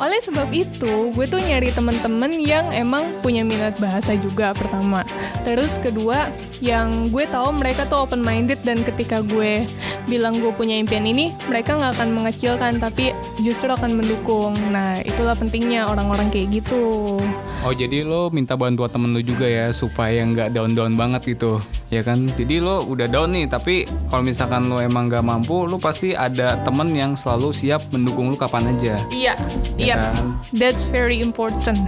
oleh 0.00 0.18
sebab 0.22 0.48
itu, 0.50 1.10
gue 1.12 1.26
tuh 1.26 1.40
nyari 1.42 1.70
teman-teman 1.70 2.32
yang 2.40 2.66
emang 2.74 3.10
punya 3.20 3.46
minat 3.46 3.76
bahasa 3.78 4.14
juga 4.18 4.54
pertama. 4.54 5.06
Terus 5.46 5.78
kedua, 5.78 6.30
yang 6.58 7.10
gue 7.12 7.24
tahu 7.28 7.54
mereka 7.54 7.86
tuh 7.86 8.06
open 8.06 8.22
minded 8.22 8.58
dan 8.62 8.80
ketika 8.82 9.20
gue 9.22 9.66
bilang 10.06 10.38
gue 10.38 10.52
punya 10.54 10.78
impian 10.78 11.04
ini, 11.04 11.34
mereka 11.46 11.76
nggak 11.76 12.00
akan 12.00 12.10
mengecilkan 12.14 12.82
tapi 12.82 13.14
justru 13.42 13.70
akan 13.70 13.98
mendukung. 13.98 14.54
Nah, 14.72 15.00
itulah 15.04 15.36
pentingnya 15.36 15.86
orang-orang 15.90 16.30
kayak 16.32 16.62
gitu. 16.62 17.18
Oh 17.64 17.72
jadi 17.72 18.04
lo 18.04 18.28
minta 18.28 18.60
bantuan 18.60 18.92
temen 18.92 19.16
lo 19.16 19.24
juga 19.24 19.48
ya 19.48 19.72
supaya 19.72 20.20
nggak 20.20 20.52
down 20.52 20.76
down 20.76 20.92
banget 21.00 21.32
gitu 21.32 21.64
ya 21.94 22.02
kan 22.02 22.26
jadi 22.28 22.58
lo 22.58 22.82
udah 22.82 23.06
down 23.06 23.30
nih 23.30 23.46
tapi 23.46 23.74
kalau 24.08 24.20
misalkan 24.20 24.66
lo 24.66 24.78
emang 24.78 25.06
nggak 25.06 25.22
mampu 25.22 25.62
lo 25.62 25.78
pasti 25.78 26.10
ada 26.10 26.58
temen 26.60 26.90
yang 26.90 27.14
selalu 27.14 27.50
siap 27.50 27.86
mendukung 27.88 28.26
lo 28.26 28.36
kapan 28.36 28.68
aja 28.68 28.98
Iya, 29.08 29.34
Ya 29.74 29.78
iya. 29.78 29.96
kan? 30.10 30.34
That's 30.50 30.84
very 30.84 31.18
important. 31.18 31.78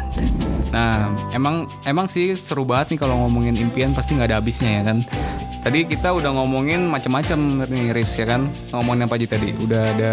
Nah, 0.69 1.09
emang 1.31 1.67
emang 1.83 2.07
sih 2.07 2.35
seru 2.35 2.63
banget 2.63 2.95
nih 2.95 3.01
kalau 3.01 3.17
ngomongin 3.21 3.55
impian 3.57 3.91
pasti 3.91 4.13
nggak 4.13 4.29
ada 4.29 4.39
habisnya 4.39 4.71
ya 4.77 4.83
kan. 4.85 4.99
Tadi 5.63 5.83
kita 5.83 6.11
udah 6.13 6.31
ngomongin 6.33 6.87
macam-macam 6.87 7.39
nih 7.67 7.91
Riz 7.91 8.15
ya 8.15 8.27
kan. 8.29 8.47
Ngomongin 8.71 9.03
apa 9.03 9.15
aja 9.15 9.27
tadi? 9.29 9.51
Udah 9.57 9.83
ada 9.89 10.13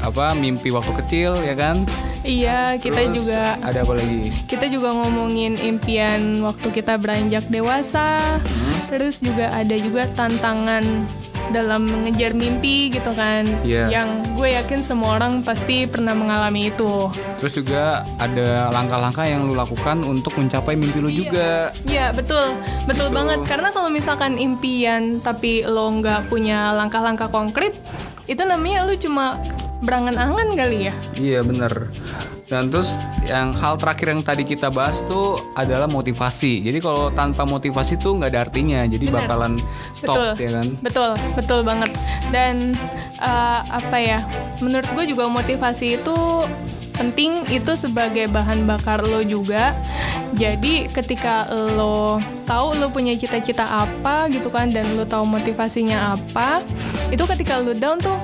apa 0.00 0.32
mimpi 0.32 0.68
waktu 0.68 0.92
kecil 0.98 1.36
ya 1.40 1.52
kan? 1.52 1.84
Iya, 2.22 2.78
kita 2.78 3.00
Terus 3.02 3.12
juga 3.14 3.40
ada 3.60 3.78
apa 3.80 3.92
lagi? 3.94 4.32
kita 4.46 4.64
juga 4.66 4.92
ngomongin 4.94 5.56
impian 5.58 6.40
waktu 6.40 6.68
kita 6.70 6.96
beranjak 6.96 7.44
dewasa. 7.48 8.38
Hmm. 8.38 8.72
Terus 8.86 9.18
juga 9.18 9.33
ada 9.42 9.74
juga 9.74 10.06
tantangan 10.14 10.84
dalam 11.52 11.84
mengejar 11.84 12.32
mimpi 12.32 12.88
gitu 12.88 13.12
kan. 13.12 13.44
Iya. 13.60 13.92
Yang 13.92 14.08
gue 14.32 14.48
yakin 14.56 14.80
semua 14.80 15.20
orang 15.20 15.44
pasti 15.44 15.84
pernah 15.84 16.16
mengalami 16.16 16.72
itu. 16.72 17.12
Terus 17.42 17.52
juga 17.52 18.06
ada 18.16 18.72
langkah-langkah 18.72 19.28
yang 19.28 19.44
lu 19.44 19.52
lakukan 19.52 20.00
untuk 20.02 20.32
mencapai 20.40 20.72
mimpi 20.72 20.98
lu 21.04 21.12
juga. 21.12 21.68
Iya 21.84 22.16
betul, 22.16 22.56
betul 22.88 23.12
Gitu. 23.12 23.16
banget. 23.16 23.40
Karena 23.44 23.68
kalau 23.70 23.92
misalkan 23.92 24.40
impian 24.40 25.20
tapi 25.20 25.66
lo 25.68 25.92
nggak 25.92 26.32
punya 26.32 26.72
langkah-langkah 26.72 27.28
konkret, 27.28 27.76
itu 28.24 28.40
namanya 28.42 28.88
lu 28.88 28.96
cuma 28.96 29.36
berangan-angan 29.84 30.48
kali 30.56 30.88
ya. 30.88 30.94
Iya 31.20 31.44
bener 31.44 31.92
Dan 32.54 32.70
terus 32.70 33.02
yang 33.26 33.50
hal 33.50 33.74
terakhir 33.74 34.14
yang 34.14 34.22
tadi 34.22 34.46
kita 34.46 34.70
bahas 34.70 35.02
tuh 35.10 35.42
adalah 35.58 35.90
motivasi. 35.90 36.62
Jadi 36.62 36.78
kalau 36.78 37.10
tanpa 37.10 37.42
motivasi 37.42 37.98
tuh 37.98 38.14
nggak 38.22 38.30
ada 38.30 38.40
artinya. 38.46 38.86
Jadi 38.86 39.10
Bener. 39.10 39.26
bakalan 39.26 39.58
stop 39.98 40.14
betul, 40.14 40.28
ya 40.38 40.50
kan. 40.54 40.66
Betul, 40.78 41.10
betul 41.34 41.60
banget. 41.66 41.90
Dan 42.30 42.78
uh, 43.18 43.58
apa 43.66 43.98
ya? 43.98 44.22
Menurut 44.62 44.86
gue 44.94 45.04
juga 45.10 45.26
motivasi 45.26 45.98
itu 45.98 46.14
penting 46.94 47.42
itu 47.50 47.74
sebagai 47.74 48.30
bahan 48.30 48.70
bakar 48.70 49.02
lo 49.02 49.26
juga. 49.26 49.74
Jadi 50.38 50.86
ketika 50.94 51.50
lo 51.74 52.22
tahu 52.46 52.78
lo 52.78 52.86
punya 52.86 53.18
cita-cita 53.18 53.66
apa 53.66 54.30
gitu 54.30 54.46
kan 54.46 54.70
dan 54.70 54.86
lo 54.94 55.02
tahu 55.02 55.26
motivasinya 55.26 56.14
apa, 56.14 56.62
itu 57.10 57.26
ketika 57.26 57.58
lo 57.58 57.74
down 57.74 57.98
tuh 57.98 58.14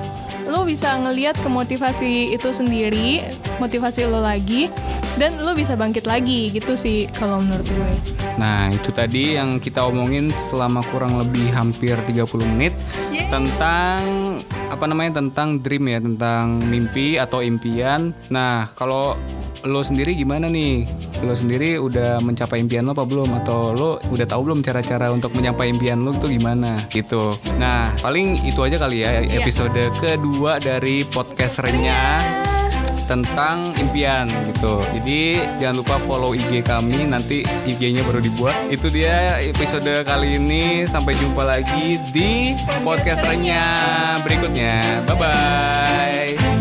lo 0.47 0.65
bisa 0.65 0.97
ngeliat 0.97 1.37
ke 1.37 1.49
motivasi 1.49 2.33
itu 2.33 2.49
sendiri, 2.53 3.21
motivasi 3.61 4.07
lo 4.07 4.21
lagi 4.23 4.71
dan 5.19 5.37
lo 5.43 5.51
bisa 5.53 5.75
bangkit 5.75 6.07
lagi 6.07 6.49
gitu 6.53 6.73
sih 6.73 7.05
kalau 7.13 7.43
menurut 7.43 7.67
gue. 7.67 7.93
Nah 8.39 8.71
itu 8.71 8.89
tadi 8.95 9.35
yang 9.37 9.59
kita 9.59 9.83
omongin 9.83 10.31
selama 10.49 10.81
kurang 10.89 11.19
lebih 11.19 11.51
hampir 11.51 11.93
30 11.93 12.25
menit 12.55 12.73
Yeay. 13.11 13.27
Tentang 13.27 14.01
apa 14.71 14.87
namanya 14.87 15.19
tentang 15.19 15.59
dream 15.59 15.85
ya 15.85 15.99
Tentang 15.99 16.63
mimpi 16.65 17.19
atau 17.19 17.43
impian 17.43 18.15
Nah 18.31 18.71
kalau 18.73 19.19
lo 19.61 19.85
sendiri 19.85 20.17
gimana 20.17 20.49
nih? 20.49 20.89
Lo 21.21 21.37
sendiri 21.37 21.77
udah 21.77 22.17
mencapai 22.17 22.57
impian 22.57 22.81
lo 22.81 22.97
apa 22.97 23.05
belum? 23.05 23.29
Atau 23.45 23.77
lo 23.77 24.01
udah 24.09 24.25
tahu 24.25 24.49
belum 24.49 24.65
cara-cara 24.65 25.13
untuk 25.13 25.37
mencapai 25.37 25.69
impian 25.69 26.01
lo 26.01 26.17
itu 26.17 26.33
gimana? 26.33 26.81
Gitu 26.89 27.37
Nah 27.61 27.93
paling 28.01 28.41
itu 28.41 28.57
aja 28.65 28.81
kali 28.81 29.05
ya 29.05 29.21
Iya. 29.21 29.43
episode 29.43 29.77
kedua 30.01 30.57
dari 30.57 31.05
podcast 31.05 31.61
Renyah 31.61 32.40
tentang 33.11 33.75
impian 33.75 34.31
gitu. 34.47 34.79
Jadi 34.95 35.43
jangan 35.59 35.83
lupa 35.83 35.99
follow 36.07 36.31
IG 36.31 36.63
kami 36.63 37.11
nanti 37.11 37.43
IG-nya 37.67 38.07
baru 38.07 38.23
dibuat. 38.23 38.55
Itu 38.71 38.87
dia 38.87 39.43
episode 39.43 40.07
kali 40.07 40.39
ini. 40.39 40.87
Sampai 40.87 41.19
jumpa 41.19 41.43
lagi 41.43 41.99
di 42.15 42.55
podcast 42.87 43.19
berikutnya. 44.23 45.03
Bye 45.03 45.15
bye. 45.19 46.60